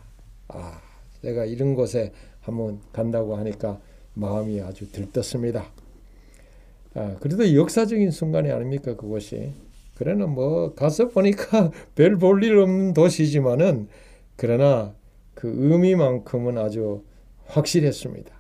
아, 0.49 0.81
제가 1.23 1.45
이런 1.45 1.75
곳에 1.75 2.13
한번 2.41 2.81
간다고 2.93 3.37
하니까 3.37 3.81
마음이 4.15 4.61
아주 4.61 4.91
들떴습니다. 4.93 5.73
아, 6.95 7.17
그래도 7.21 7.55
역사적인 7.55 8.11
순간이 8.11 8.51
아닙니까 8.51 8.97
그곳이. 8.97 9.53
그러나 9.95 10.27
뭐 10.27 10.75
가서 10.75 11.09
보니까 11.09 11.71
별 11.95 12.17
볼 12.19 12.43
일 12.45 12.59
없는 12.59 12.93
도시지만은 12.95 13.89
그러나 14.37 14.95
그 15.35 15.49
의미만큼은 15.55 16.59
아주 16.59 17.03
확실했습니다. 17.47 18.33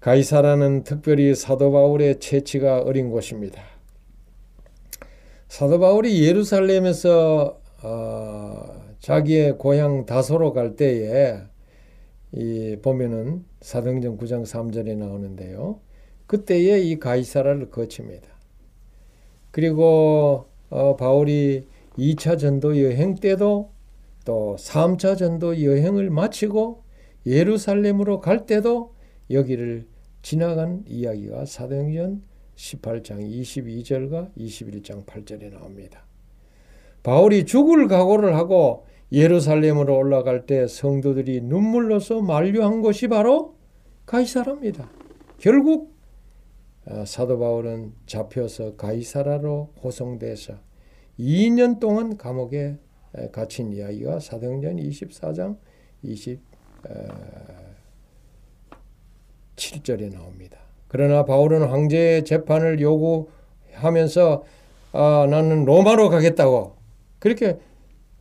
가이사라는 0.00 0.84
특별히 0.84 1.34
사도 1.34 1.72
바울의 1.72 2.20
채취가 2.20 2.82
어린 2.82 3.10
곳입니다. 3.10 3.60
사도 5.48 5.80
바울이 5.80 6.24
예루살렘에서 6.24 7.60
어, 7.82 8.82
자기의 9.00 9.58
고향 9.58 10.06
다소로 10.06 10.52
갈 10.52 10.76
때에 10.76 11.38
이 12.32 12.76
보면은 12.82 13.44
사도행전 13.60 14.18
9장 14.18 14.44
3절에 14.44 14.96
나오는데요. 14.96 15.80
그때에 16.26 16.80
이 16.80 16.98
가이사라를 16.98 17.70
거칩니다. 17.70 18.28
그리고 19.50 20.46
어, 20.68 20.96
바울이 20.96 21.66
2차 21.96 22.38
전도 22.38 22.82
여행 22.82 23.14
때도 23.14 23.70
또 24.24 24.56
3차 24.58 25.16
전도 25.16 25.62
여행을 25.62 26.10
마치고 26.10 26.82
예루살렘으로 27.24 28.20
갈 28.20 28.44
때도 28.44 28.94
여기를 29.30 29.86
지나간 30.22 30.84
이야기가 30.88 31.44
사도행전 31.46 32.22
18장 32.56 33.20
22절과 33.20 34.34
21장 34.36 35.06
8절에 35.06 35.52
나옵니다. 35.52 36.04
바울이 37.02 37.44
죽을 37.44 37.86
각오를 37.86 38.34
하고 38.34 38.86
예루살렘으로 39.12 39.96
올라갈 39.96 40.46
때 40.46 40.66
성도들이 40.66 41.42
눈물로서 41.42 42.20
만류한 42.20 42.82
곳이 42.82 43.06
바로 43.06 43.54
가이사라입니다. 44.06 44.90
결국 45.38 45.94
어, 45.94 45.95
사도 47.04 47.38
바울은 47.38 47.94
잡혀서 48.06 48.76
가이사라로 48.76 49.72
호송돼서 49.82 50.54
2년 51.18 51.80
동안 51.80 52.16
감옥에 52.16 52.78
갇힌 53.32 53.72
이야기가 53.72 54.20
사도행전 54.20 54.76
24장 54.76 55.56
27절에 59.56 60.12
나옵니다. 60.12 60.58
그러나 60.88 61.24
바울은 61.24 61.62
황제의 61.68 62.24
재판을 62.24 62.80
요구하면서 62.80 64.44
아, 64.92 65.26
나는 65.28 65.64
로마로 65.64 66.08
가겠다고 66.08 66.76
그렇게 67.18 67.58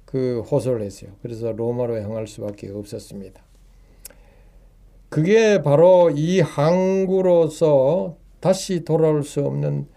그 0.06 0.42
호소를 0.42 0.82
했어요. 0.82 1.12
그래서 1.22 1.52
로마로 1.52 2.02
향할 2.02 2.28
수밖에 2.28 2.70
없었습니다. 2.70 3.44
그게 5.10 5.62
바로 5.62 6.10
이 6.10 6.42
항구로서 6.42 8.18
다시 8.46 8.86
돌아올 8.86 9.24
수 9.24 9.42
없는 9.42 9.88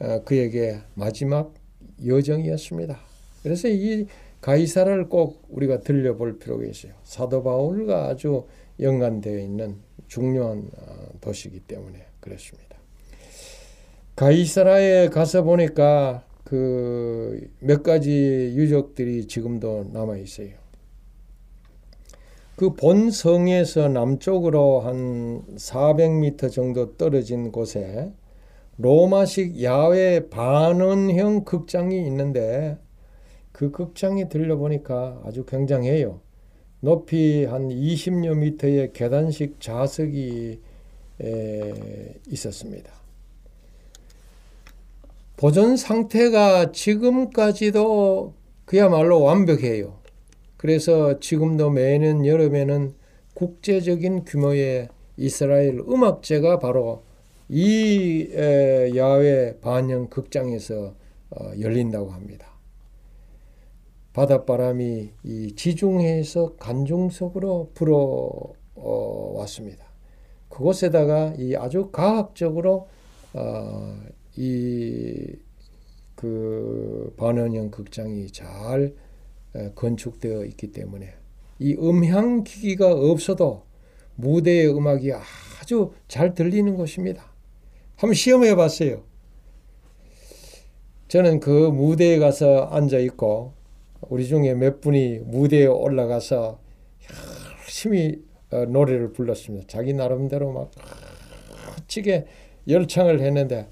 어, 0.00 0.24
그에게 0.24 0.80
마지막 0.94 1.54
여정이었습니다. 2.04 2.98
그래서 3.44 3.68
이 3.68 4.08
가이사를 4.40 5.08
꼭 5.08 5.44
우리가 5.48 5.82
들려볼 5.82 6.40
필요가 6.40 6.64
있어요. 6.64 6.94
사도 7.04 7.44
바울과 7.44 8.08
아주 8.08 8.48
연관되어 8.80 9.38
있는 9.38 9.76
중요한 10.08 10.68
어, 10.78 11.12
도시이기 11.20 11.60
때문에 11.60 12.04
그렇습니다. 12.18 12.76
가이사라에 14.16 15.08
가서 15.08 15.44
보니까 15.44 16.26
그 16.42 17.48
몇 17.60 17.84
가지 17.84 18.10
유적들이 18.56 19.28
지금도 19.28 19.90
남아 19.92 20.16
있어요. 20.16 20.61
그 22.56 22.74
본성에서 22.74 23.88
남쪽으로 23.88 24.80
한 24.80 25.42
400m 25.56 26.52
정도 26.52 26.96
떨어진 26.96 27.50
곳에 27.50 28.12
로마식 28.76 29.62
야외 29.62 30.28
반원형 30.28 31.44
극장이 31.44 32.06
있는데 32.06 32.78
그 33.52 33.70
극장에 33.70 34.28
들려보니까 34.28 35.22
아주 35.24 35.44
굉장해요. 35.44 36.20
높이 36.80 37.44
한 37.44 37.68
20여 37.68 38.36
미터의 38.36 38.92
계단식 38.92 39.60
좌석이 39.60 40.60
있었습니다. 42.28 42.92
보존 45.36 45.76
상태가 45.76 46.72
지금까지도 46.72 48.34
그야말로 48.64 49.22
완벽해요. 49.22 50.01
그래서 50.62 51.18
지금도 51.18 51.70
매년 51.70 52.24
여름에는 52.24 52.94
국제적인 53.34 54.24
규모의 54.24 54.88
이스라엘 55.16 55.80
음악제가 55.80 56.60
바로 56.60 57.02
이 57.48 58.28
야외 58.94 59.58
반영 59.60 60.08
극장에서 60.08 60.94
어, 61.30 61.50
열린다고 61.58 62.10
합니다. 62.10 62.46
바닷바람이 64.12 65.10
이 65.24 65.52
지중해에서 65.56 66.54
간중석으로 66.54 67.72
불어왔습니다. 68.76 69.84
그곳에다가 70.48 71.34
이 71.38 71.56
아주 71.56 71.90
과학적으로 71.90 72.86
어, 73.34 74.00
이그 74.36 75.42
반원형 77.16 77.72
극장이 77.72 78.28
잘 78.28 78.94
건축되어 79.74 80.44
있기 80.46 80.72
때문에 80.72 81.14
이 81.58 81.74
음향 81.74 82.44
기기가 82.44 82.92
없어도 82.92 83.64
무대의 84.16 84.68
음악이 84.74 85.12
아주 85.60 85.92
잘 86.08 86.34
들리는 86.34 86.74
곳입니다. 86.74 87.32
한번 87.96 88.14
시험해 88.14 88.54
봤어요. 88.56 89.02
저는 91.08 91.40
그 91.40 91.50
무대에 91.50 92.18
가서 92.18 92.64
앉아 92.64 92.98
있고 92.98 93.52
우리 94.08 94.26
중에 94.26 94.54
몇 94.54 94.80
분이 94.80 95.20
무대에 95.20 95.66
올라가서 95.66 96.58
열심히 97.60 98.22
어, 98.50 98.64
노래를 98.66 99.12
불렀습니다. 99.12 99.66
자기 99.68 99.94
나름대로 99.94 100.52
막 100.52 100.70
멋지게 101.76 102.26
열창을 102.68 103.20
했는데 103.20 103.68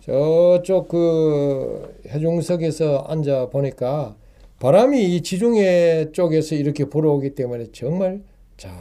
저쪽 0.00 0.88
그 0.88 2.00
해중석에서 2.08 3.06
앉아 3.08 3.50
보니까 3.50 4.16
바람이 4.58 5.16
이 5.16 5.22
지중해 5.22 6.12
쪽에서 6.12 6.54
이렇게 6.54 6.84
불어오기 6.84 7.34
때문에 7.34 7.72
정말 7.72 8.22
잘 8.56 8.72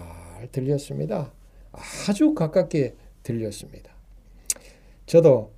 들렸습니다. 0.51 1.33
아주 1.71 2.33
가깝게 2.33 2.95
들렸습니다. 3.23 3.91
저도 5.05 5.51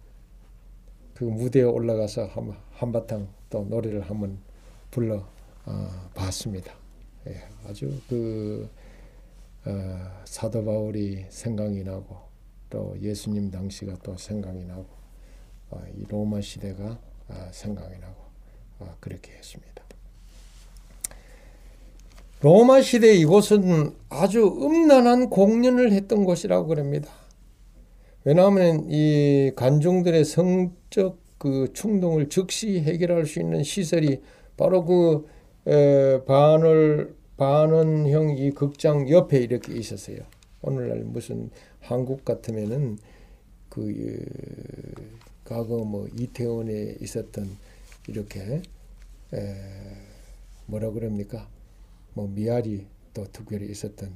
그 1.13 1.23
무대에 1.23 1.63
올라가서 1.63 2.25
한, 2.25 2.53
한바탕 2.71 3.29
또 3.49 3.65
노래를 3.65 4.01
한번 4.01 4.39
불러 4.91 5.27
어, 5.65 6.09
봤습니다. 6.13 6.73
예, 7.27 7.43
아주 7.65 8.01
그 8.07 8.69
어, 9.65 10.21
사도 10.25 10.63
바울이 10.63 11.25
생각이 11.29 11.83
나고 11.83 12.17
또 12.69 12.95
예수님 13.01 13.51
당시가 13.51 13.97
또 14.03 14.15
생각이 14.17 14.63
나고 14.65 14.85
어, 15.71 15.83
이 15.95 16.05
로마 16.05 16.41
시대가 16.41 16.99
아, 17.27 17.49
생각이 17.51 17.97
나고 17.99 18.23
아, 18.79 18.95
그렇게 18.99 19.31
했습니다. 19.33 19.74
로마 22.45 22.79
시대 22.79 23.15
이곳은 23.15 23.95
아주 24.07 24.45
음란한 24.61 25.31
공연을 25.31 25.91
했던 25.93 26.25
곳이라고 26.25 26.67
그럽니다. 26.67 27.09
왜냐하면 28.23 28.85
이 28.87 29.51
관중들의 29.55 30.23
성적 30.25 31.17
그 31.39 31.73
충동을 31.73 32.29
즉시 32.29 32.81
해결할 32.81 33.25
수 33.25 33.39
있는 33.39 33.63
시설이 33.63 34.21
바로 34.57 34.85
그 34.85 35.27
에, 35.65 36.23
반을 36.25 37.15
반원형 37.37 38.37
이 38.37 38.51
극장 38.51 39.09
옆에 39.09 39.39
이렇게 39.39 39.73
있었어요. 39.73 40.19
오늘날 40.61 40.99
무슨 40.99 41.49
한국 41.79 42.23
같으면은 42.23 42.99
그 43.69 44.23
과거 45.43 45.77
뭐 45.77 46.07
이태원에 46.13 46.97
있었던 47.01 47.49
이렇게 48.07 48.61
에, 49.33 49.55
뭐라 50.67 50.91
그럽니까? 50.91 51.54
뭐 52.15 52.27
미아리 52.27 52.87
또 53.13 53.25
특별히 53.31 53.69
있었던 53.69 54.15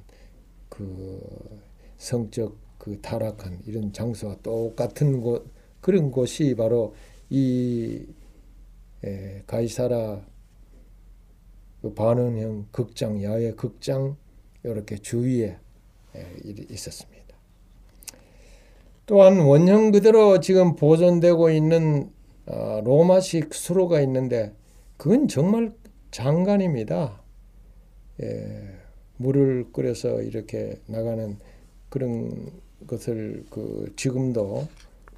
그 0.69 1.61
성적 1.97 2.57
그 2.77 2.99
타락한 3.01 3.59
이런 3.65 3.93
장소와 3.93 4.37
똑같은 4.41 5.21
곳 5.21 5.47
그런 5.81 6.09
곳이 6.09 6.55
바로 6.55 6.95
이 7.29 8.05
에, 9.03 9.43
가이사라 9.45 10.25
그 11.81 11.93
반원형 11.93 12.67
극장 12.71 13.21
야외 13.21 13.51
극장 13.51 14.17
이렇게 14.63 14.97
주위에 14.97 15.57
에, 16.15 16.25
있었습니다. 16.69 17.19
또한 19.05 19.39
원형 19.39 19.91
그대로 19.91 20.39
지금 20.39 20.75
보존되고 20.75 21.49
있는 21.49 22.11
어, 22.45 22.81
로마식 22.83 23.53
수로가 23.53 24.01
있는데 24.01 24.53
그건 24.97 25.27
정말 25.27 25.73
장관입니다. 26.11 27.18
예, 28.21 28.61
물을 29.17 29.71
끓여서 29.71 30.21
이렇게 30.21 30.79
나가는 30.87 31.37
그런 31.89 32.51
것을 32.87 33.45
그 33.49 33.91
지금도 33.95 34.67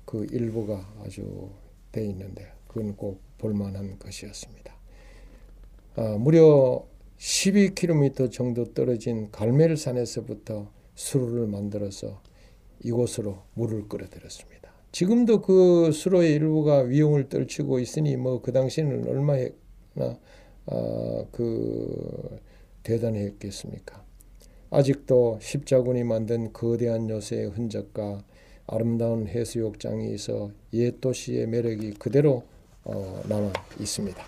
그 0.05 0.25
일부가 0.31 0.87
아주 1.03 1.49
돼 1.91 2.05
있는데 2.05 2.51
그건 2.67 2.95
꼭 2.95 3.19
볼만한 3.37 3.99
것이었습니다. 3.99 4.73
아, 5.95 6.17
무려 6.19 6.85
12km 7.17 8.31
정도 8.31 8.73
떨어진 8.73 9.29
갈멜산에서부터 9.31 10.71
수로를 10.95 11.47
만들어서 11.47 12.21
이곳으로 12.83 13.43
물을 13.53 13.87
끌어들였습니다. 13.87 14.71
지금도 14.91 15.41
그 15.41 15.91
수로의 15.91 16.33
일부가 16.33 16.79
위용을 16.79 17.29
떨치고 17.29 17.79
있으니 17.79 18.17
뭐 18.17 18.41
그 18.41 18.51
당시에는 18.51 19.07
얼마나 19.07 20.19
아, 20.65 21.25
그 21.31 22.39
대단했겠습니까? 22.83 24.03
아직도 24.69 25.39
십자군이 25.41 26.03
만든 26.03 26.53
거대한 26.53 27.09
요새의 27.09 27.49
흔적과 27.49 28.23
아름다운 28.67 29.27
해수욕장이 29.27 30.13
있어 30.13 30.51
옛 30.73 31.01
도시의 31.01 31.47
매력이 31.47 31.95
그대로 31.95 32.43
어, 32.83 33.21
남아 33.27 33.51
있습니다. 33.79 34.23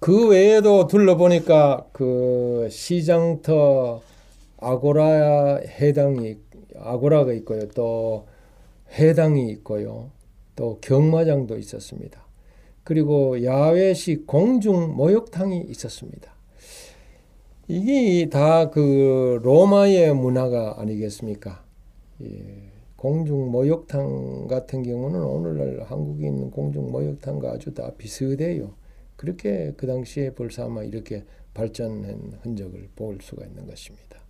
그 0.00 0.28
외에도 0.28 0.86
둘러보니까 0.86 1.88
그 1.92 2.68
시장터 2.70 4.02
아고라 4.58 5.56
해당이 5.56 6.38
아고라가 6.78 7.32
있고요. 7.34 7.68
또 7.68 8.26
해당이 8.92 9.50
있고요. 9.50 10.10
또 10.54 10.78
경마장도 10.80 11.58
있었습니다. 11.58 12.24
그리고 12.84 13.42
야외식 13.44 14.26
공중 14.26 14.94
목욕탕이 14.96 15.66
있었습니다. 15.68 16.35
이게 17.68 18.28
다 18.30 18.70
그 18.70 19.40
로마의 19.42 20.14
문화가 20.14 20.80
아니겠습니까? 20.80 21.64
예. 22.22 22.28
공중 22.94 23.50
목욕탕 23.50 24.46
같은 24.46 24.82
경우는 24.82 25.20
오늘날 25.20 25.84
있는 25.90 26.50
공중 26.50 26.90
목욕탕과 26.92 27.50
아주 27.50 27.74
다 27.74 27.90
비슷해요. 27.98 28.74
그렇게 29.16 29.72
그 29.76 29.86
당시에 29.86 30.30
벌써 30.30 30.66
아마 30.66 30.82
이렇게 30.84 31.24
발전한 31.54 32.38
흔적을 32.42 32.88
볼 32.94 33.18
수가 33.20 33.44
있는 33.44 33.66
것입니다. 33.66 34.20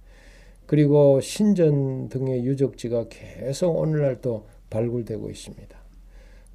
그리고 0.66 1.20
신전 1.20 2.09
등의 2.09 2.45
유적지가 2.45 3.07
계속 3.09 3.76
오늘날 3.76 4.20
또 4.20 4.47
발굴되고 4.70 5.30
있습니다. 5.30 5.78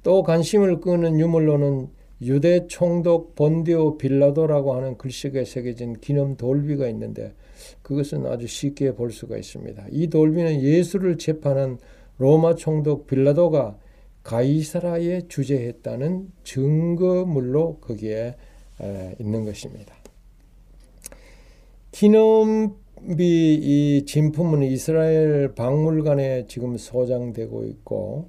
또 0.02 0.22
관심을 0.22 0.80
끄는 0.80 1.18
유물로는 1.18 1.88
유대 2.22 2.66
총독 2.68 3.34
본디오 3.34 3.98
빌라도라고 3.98 4.74
하는 4.74 4.96
글씨가 4.96 5.44
새겨진 5.44 5.94
기념 5.94 6.36
돌비가 6.36 6.88
있는데 6.88 7.34
그것은 7.82 8.26
아주 8.26 8.46
쉽게 8.46 8.94
볼 8.94 9.10
수가 9.10 9.36
있습니다. 9.36 9.86
이 9.90 10.06
돌비는 10.08 10.62
예수를 10.62 11.18
재판한 11.18 11.78
로마 12.18 12.54
총독 12.54 13.06
빌라도가 13.06 13.76
가이사라에 14.22 15.22
주재했다는 15.28 16.28
증거물로 16.44 17.78
거기에 17.80 18.36
있는 19.18 19.44
것입니다. 19.44 19.94
기념비 21.90 23.18
이 23.20 24.04
진품은 24.06 24.62
이스라엘 24.62 25.54
박물관에 25.54 26.46
지금 26.46 26.76
소장되고 26.76 27.64
있고 27.64 28.28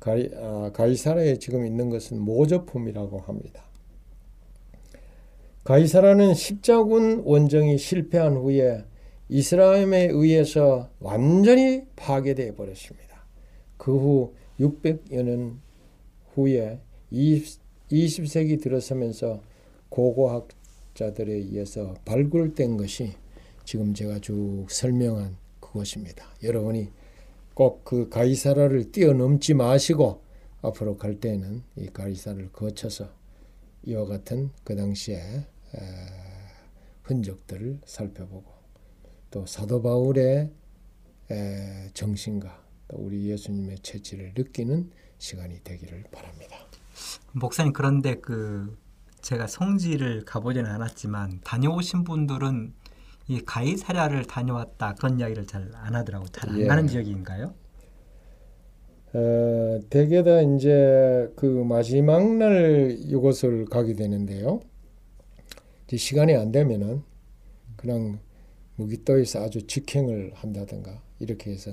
가이, 0.00 0.30
아, 0.34 0.70
가이사라에 0.72 1.38
지금 1.38 1.66
있는 1.66 1.90
것은 1.90 2.18
모조품이라고 2.18 3.20
합니다. 3.20 3.64
가이사라는 5.64 6.34
십자군 6.34 7.22
원정이 7.24 7.78
실패한 7.78 8.36
후에 8.36 8.84
이스라엘에 9.28 10.08
의해서 10.10 10.88
완전히 10.98 11.82
파괴되어 11.94 12.54
버렸습니다. 12.56 13.24
그 13.76 13.92
후 13.92 14.34
600여 14.58 15.22
년 15.22 15.60
후에 16.34 16.80
20, 17.10 17.60
20세기 17.90 18.60
들어서면서 18.60 19.42
고고학자들에 19.88 21.32
의해서 21.32 21.94
발굴된 22.04 22.76
것이 22.76 23.12
지금 23.64 23.94
제가 23.94 24.18
쭉 24.20 24.66
설명한 24.68 25.36
그것입니다. 25.60 26.24
여러분이 26.42 26.88
꼭 27.60 27.84
그 27.84 28.08
가이사라를 28.08 28.90
뛰어넘지 28.90 29.52
마시고 29.52 30.24
앞으로 30.62 30.96
갈 30.96 31.20
때는 31.20 31.62
이 31.76 31.88
가이사를 31.88 32.50
거쳐서 32.52 33.10
이와 33.82 34.06
같은 34.06 34.48
그 34.64 34.74
당시에 34.74 35.46
흔적들을 37.02 37.80
살펴보고 37.84 38.50
또 39.30 39.44
사도 39.44 39.82
바울의 39.82 40.50
정신과 41.92 42.64
우리 42.94 43.28
예수님의 43.28 43.80
체질을 43.80 44.32
느끼는 44.34 44.90
시간이 45.18 45.62
되기를 45.62 46.04
바랍니다. 46.10 46.56
목사님 47.32 47.74
그런데 47.74 48.14
그 48.14 48.74
제가 49.20 49.46
성지를 49.46 50.24
가보지는 50.24 50.70
않았지만 50.70 51.42
다녀오신 51.44 52.04
분들은 52.04 52.72
이 53.30 53.40
가이사랴를 53.44 54.24
다녀왔다 54.24 54.94
그런 54.96 55.20
이야기를 55.20 55.46
잘 55.46 55.70
안 55.74 55.94
하더라고 55.94 56.26
잘안 56.28 56.58
예. 56.58 56.66
가는 56.66 56.88
지역인가요? 56.88 57.54
어, 59.12 59.80
대개 59.88 60.24
다 60.24 60.40
이제 60.42 61.32
그 61.36 61.46
마지막 61.46 62.24
날 62.36 62.96
이곳을 62.98 63.66
가게 63.66 63.94
되는데요. 63.94 64.60
시간이 65.96 66.34
안 66.34 66.50
되면은 66.50 67.02
그냥 67.76 68.18
무기도에서 68.76 69.44
아주 69.44 69.64
직행을 69.66 70.32
한다든가 70.34 71.00
이렇게 71.20 71.52
해서 71.52 71.70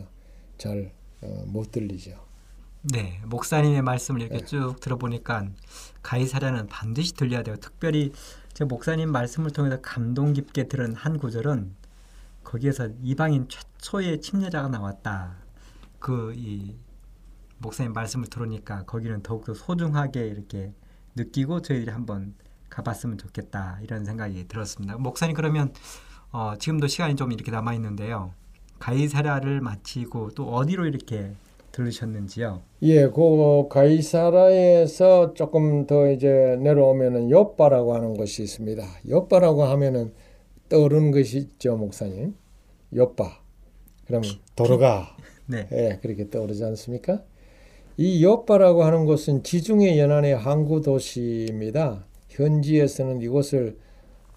잘 0.59 0.91
어, 1.21 1.43
못 1.47 1.71
들리죠. 1.71 2.11
네, 2.93 3.19
목사님의 3.25 3.81
말씀을 3.81 4.21
이렇게 4.21 4.37
네. 4.39 4.45
쭉 4.45 4.79
들어보니까 4.79 5.49
가이사랴는 6.03 6.67
반드시 6.67 7.13
들려야 7.13 7.41
돼요. 7.43 7.55
특별히 7.59 8.11
제 8.57 8.65
목사님 8.65 9.11
말씀을 9.11 9.51
통해서 9.51 9.79
감동 9.81 10.33
깊게 10.33 10.67
들은 10.67 10.95
한 10.95 11.19
구절은 11.19 11.75
거기에서 12.43 12.89
이방인 13.03 13.47
최초의 13.47 14.19
침례자가 14.19 14.67
나왔다. 14.67 15.35
그 15.99 16.33
이 16.35 16.75
목사님 17.59 17.93
말씀을 17.93 18.25
들으니까 18.25 18.83
거기는 18.85 19.21
더욱더 19.21 19.53
소중하게 19.53 20.25
이렇게 20.25 20.73
느끼고 21.13 21.61
저희들이 21.61 21.91
한번 21.91 22.33
가봤으면 22.71 23.19
좋겠다 23.19 23.77
이런 23.83 24.05
생각이 24.05 24.47
들었습니다. 24.47 24.97
목사님 24.97 25.35
그러면 25.35 25.71
어, 26.31 26.55
지금도 26.57 26.87
시간이 26.87 27.15
좀 27.15 27.31
이렇게 27.31 27.51
남아 27.51 27.75
있는데요. 27.75 28.33
가이사라를 28.79 29.61
마치고 29.61 30.31
또 30.31 30.51
어디로 30.55 30.87
이렇게 30.87 31.35
들으셨는지요? 31.77 32.63
예, 32.83 33.07
그 33.07 33.67
가이사라에서 33.69 35.35
조금 35.35 35.85
더 35.85 36.11
이제 36.11 36.57
내려오면은 36.59 37.29
요바라고 37.29 37.93
하는 37.93 38.15
곳이 38.15 38.41
있습니다. 38.43 38.83
요바라고 39.07 39.63
하면은 39.63 40.13
떠오르는 40.69 41.11
것이 41.11 41.37
있죠, 41.37 41.77
목사님. 41.77 42.35
요바. 42.95 43.41
그러면 44.07 44.29
도로가. 44.55 45.15
네. 45.45 45.67
예, 45.71 45.99
그렇게 46.01 46.29
떠오르지 46.29 46.63
않습니까? 46.63 47.23
이 47.95 48.23
요바라고 48.23 48.83
하는 48.83 49.05
곳은 49.05 49.43
지중해 49.43 49.99
연안의 49.99 50.35
항구 50.35 50.81
도시입니다. 50.81 52.05
현지에서는 52.29 53.21
이곳을 53.21 53.77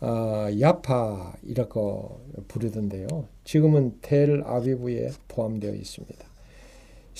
아, 0.03 0.49
야파 0.59 1.34
이라고 1.43 2.20
부르던데요. 2.49 3.07
지금은 3.45 3.99
텔 4.01 4.43
아비브에 4.47 5.11
포함되어 5.28 5.74
있습니다. 5.74 6.30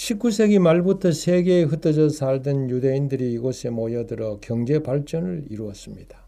19세기 0.01 0.59
말부터 0.59 1.13
세계에 1.13 1.65
흩어져 1.65 2.09
살던 2.09 2.71
유대인들이 2.71 3.35
이곳에 3.35 3.69
모여들어 3.69 4.39
경제 4.41 4.83
발전을 4.83 5.45
이루었습니다. 5.51 6.27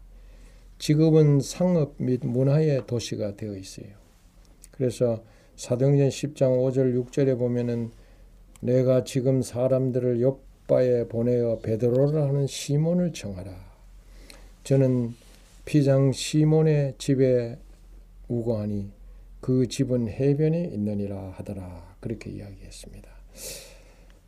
지금은 0.77 1.39
상업 1.39 1.95
및 1.97 2.23
문화의 2.23 2.85
도시가 2.85 3.35
되어 3.35 3.57
있어요. 3.57 3.87
그래서 4.69 5.23
사도행전 5.55 6.09
10장 6.09 6.59
5절 6.59 7.03
6절에 7.03 7.35
보면은 7.39 7.89
내가 8.59 9.03
지금 9.03 9.41
사람들을 9.41 10.21
옆바에 10.21 11.07
보내어 11.07 11.57
베드로라 11.63 12.27
하는 12.27 12.45
시몬을 12.45 13.11
청하라. 13.13 13.51
저는 14.63 15.15
피장 15.65 16.11
시몬의 16.11 16.93
집에 16.99 17.57
우거하니 18.27 18.91
그 19.41 19.67
집은 19.67 20.09
해변에 20.09 20.63
있느니라 20.73 21.31
하더라 21.37 21.95
그렇게 22.01 22.29
이야기했습니다. 22.29 23.12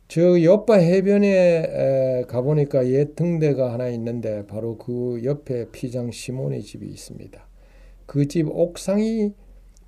저 0.08 0.42
옆바 0.42 0.76
해변에 0.76 2.24
가보니까 2.28 2.86
옛 2.88 3.14
등대가 3.16 3.72
하나 3.72 3.88
있는데 3.88 4.46
바로 4.46 4.78
그 4.78 5.20
옆에 5.24 5.70
피장 5.70 6.10
시몬의 6.10 6.62
집이 6.62 6.86
있습니다. 6.86 7.46
그 8.06 8.26
집 8.26 8.48
옥상이 8.48 9.32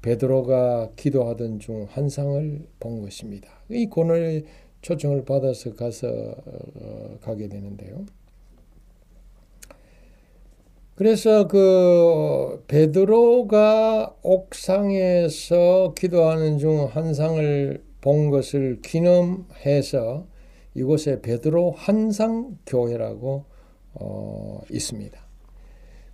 베드로가 0.02 0.90
기도하던 0.96 1.58
중 1.58 1.86
환상을 1.90 2.66
본 2.78 3.02
것입니다. 3.02 3.48
이 3.68 3.86
고난의 3.86 4.44
초청을 4.80 5.24
받아서 5.24 5.74
가서 5.74 6.08
어, 6.08 7.18
가게 7.20 7.48
되는데요. 7.48 8.06
그래서 10.94 11.46
그 11.46 12.64
베드로가 12.66 14.16
옥상에서 14.22 15.94
기도하는 15.96 16.58
중 16.58 16.86
환상을 16.86 17.87
본 18.00 18.30
것을 18.30 18.80
기념해서 18.82 20.26
이곳에 20.74 21.20
베드로 21.20 21.72
환상 21.72 22.58
교회라고 22.66 23.44
어, 23.94 24.60
있습니다. 24.70 25.18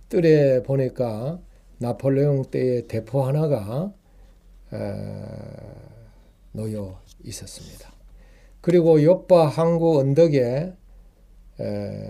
뜰에 0.09 0.63
보니까 0.63 1.39
나폴레옹 1.77 2.45
때의 2.51 2.87
대포 2.87 3.23
하나가 3.23 3.93
에, 4.73 4.77
놓여 6.51 6.99
있었습니다. 7.23 7.93
그리고 8.61 9.03
옆바 9.03 9.47
항구 9.47 9.99
언덕에 9.99 10.73
에, 11.59 12.09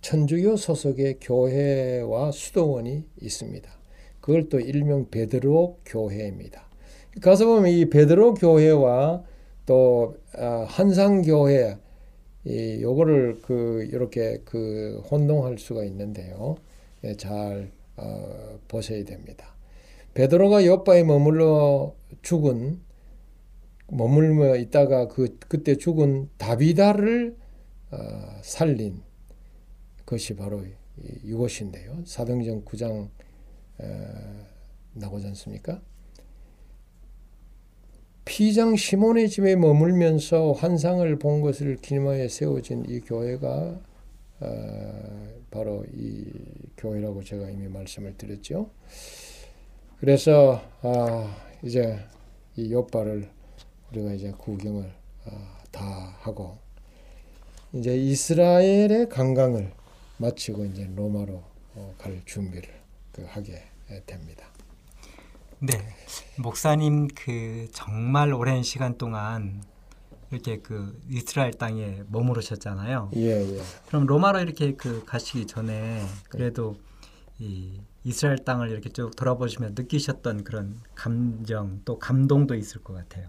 천주교 0.00 0.56
소속의 0.56 1.18
교회와 1.20 2.30
수도원이 2.30 3.08
있습니다. 3.20 3.70
그걸 4.20 4.48
또 4.48 4.60
일명 4.60 5.10
베드로 5.10 5.80
교회입니다. 5.84 6.63
가서 7.20 7.46
보면 7.46 7.70
이 7.70 7.88
베드로 7.90 8.34
교회와 8.34 9.24
또 9.66 10.16
아, 10.36 10.66
한상 10.68 11.22
교회 11.22 11.78
이 12.44 12.80
요거를 12.82 13.40
그 13.42 13.88
이렇게 13.90 14.40
그 14.44 15.02
혼동할 15.10 15.58
수가 15.58 15.84
있는데요. 15.84 16.56
예, 17.04 17.16
잘 17.16 17.70
어, 17.96 18.58
보셔야 18.68 19.04
됩니다. 19.04 19.54
베드로가 20.14 20.66
옆바에 20.66 21.04
머물러 21.04 21.94
죽은 22.22 22.80
머물며 23.88 24.56
있다가 24.56 25.08
그 25.08 25.38
그때 25.48 25.76
죽은 25.76 26.30
다비다를 26.36 27.36
어, 27.90 27.96
살린 28.42 29.02
것이 30.04 30.36
바로 30.36 30.64
이것인데요. 31.24 32.02
사도행전 32.04 32.64
9장 32.64 33.08
어, 33.78 34.46
나오지 34.92 35.26
않습니까? 35.28 35.80
피장 38.24 38.74
시몬의 38.76 39.28
집에 39.28 39.54
머물면서 39.54 40.52
환상을 40.52 41.18
본 41.18 41.42
것을 41.42 41.76
기념하여 41.76 42.28
세워진 42.28 42.84
이 42.88 43.00
교회가 43.00 43.80
어, 44.40 45.34
바로 45.50 45.84
이 45.92 46.24
교회라고 46.76 47.22
제가 47.22 47.50
이미 47.50 47.68
말씀을 47.68 48.16
드렸죠. 48.16 48.70
그래서 50.00 50.62
아, 50.82 51.36
이제 51.62 51.98
이 52.56 52.72
요바를 52.72 53.28
우리가 53.92 54.12
이제 54.14 54.32
구경을 54.36 54.90
아, 55.26 55.58
다 55.70 56.16
하고 56.20 56.58
이제 57.72 57.96
이스라엘의 57.96 59.08
관광을 59.08 59.72
마치고 60.18 60.64
이제 60.66 60.88
로마로 60.94 61.42
어, 61.74 61.94
갈 61.98 62.20
준비를 62.24 62.68
그 63.12 63.24
하게 63.26 63.62
됩니다. 64.06 64.53
네, 65.66 65.78
목사님 66.36 67.08
그 67.14 67.68
정말 67.72 68.34
오랜 68.34 68.62
시간 68.62 68.98
동안 68.98 69.62
이렇게 70.30 70.58
그 70.58 71.00
이스라엘 71.08 71.54
땅에 71.54 72.02
머무르셨잖아요. 72.08 73.12
예, 73.16 73.56
예. 73.56 73.62
그럼 73.86 74.04
로마로 74.04 74.40
이렇게 74.40 74.74
그 74.74 75.06
가시기 75.06 75.46
전에 75.46 76.02
그래도 76.28 76.76
이 77.38 77.80
이스라엘 78.04 78.44
땅을 78.44 78.68
이렇게 78.68 78.90
쭉 78.90 79.16
돌아보시면 79.16 79.74
느끼셨던 79.74 80.44
그런 80.44 80.82
감정 80.94 81.80
또 81.86 81.98
감동도 81.98 82.54
있을 82.56 82.82
것 82.82 82.92
같아요. 82.92 83.28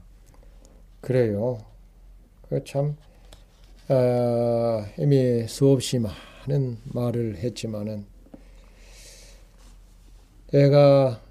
그래요. 1.00 1.60
그참 2.50 2.98
어, 3.88 4.86
이미 4.98 5.48
수없이 5.48 6.00
많은 6.00 6.80
말을 6.84 7.38
했지만은 7.38 8.06
내가 10.52 11.22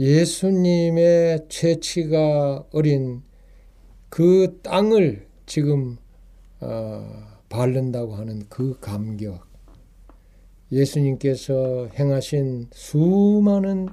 예수님의 0.00 1.44
채취가 1.50 2.68
어린 2.72 3.22
그 4.08 4.58
땅을 4.62 5.28
지금 5.44 5.98
어, 6.60 7.04
바른다고 7.50 8.14
하는 8.14 8.48
그 8.48 8.78
감격, 8.80 9.46
예수님께서 10.72 11.88
행하신 11.88 12.70
수많은 12.72 13.88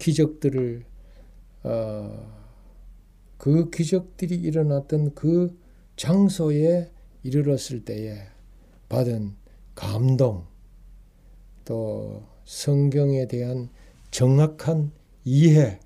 기적들을 0.00 0.84
어, 1.62 2.32
그 3.38 3.70
기적들이 3.70 4.34
일어났던 4.34 5.14
그 5.14 5.56
장소에 5.94 6.90
이르렀을 7.22 7.84
때에 7.84 8.18
받은 8.88 9.36
감동, 9.76 10.44
또 11.64 12.24
성경에 12.44 13.28
대한 13.28 13.68
정확한 14.10 14.90
이해, 15.26 15.80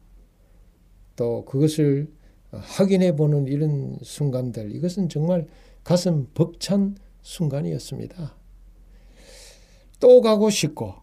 또 1.16 1.44
그것을 1.46 2.12
확인해 2.52 3.16
보는 3.16 3.46
이런 3.46 3.98
순간들, 4.02 4.76
이것은 4.76 5.08
정말 5.08 5.46
가슴 5.82 6.28
벅찬 6.34 6.96
순간이었습니다. 7.22 8.36
또 9.98 10.20
가고 10.20 10.50
싶고, 10.50 10.94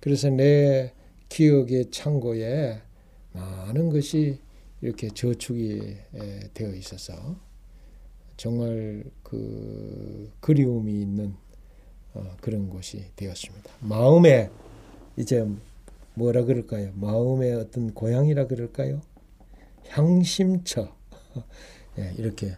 그래서 0.00 0.28
내 0.28 0.92
기억의 1.28 1.90
창고에 1.90 2.80
많은 3.32 3.90
것이 3.90 4.40
이렇게 4.80 5.08
저축이 5.08 5.96
되어 6.54 6.74
있어서 6.74 7.36
정말 8.36 9.04
그 9.22 10.32
그리움이 10.40 11.00
있는 11.00 11.34
어, 12.14 12.36
그런 12.40 12.68
곳이 12.68 13.04
되었습니다. 13.14 13.70
마음에 13.80 14.50
이제 15.16 15.44
뭐라 16.18 16.42
그럴까요? 16.44 16.90
마음의 16.94 17.54
어떤 17.54 17.94
고향이라 17.94 18.46
그럴까요? 18.48 19.00
향심처 19.88 20.88
예, 21.98 22.12
이렇게 22.18 22.56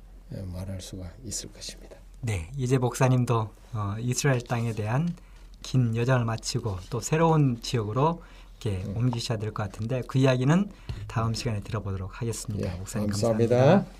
말할 0.53 0.81
수가 0.81 1.11
있을 1.25 1.53
것입니다. 1.53 1.97
네, 2.23 2.51
이제 2.57 2.79
목사님도 2.79 3.49
어, 3.75 3.95
이스라엘 4.01 4.41
땅에 4.41 4.73
대한 4.73 5.15
긴 5.63 5.95
여정을 5.95 6.25
마치고 6.25 6.79
또 6.89 7.01
새로운 7.01 7.61
지역으로 7.61 8.23
이렇게 8.63 8.83
음. 8.85 8.97
옮기셔야 8.97 9.39
될 9.39 9.53
것 9.53 9.63
같은데 9.65 10.03
그 10.07 10.19
이야기는 10.19 10.71
다음 11.07 11.35
시간에 11.35 11.61
들어보도록 11.61 12.21
하겠습니다. 12.21 12.73
예, 12.73 12.79
목사님 12.79 13.09
감사합니다. 13.11 13.57
감사합니다. 13.57 14.00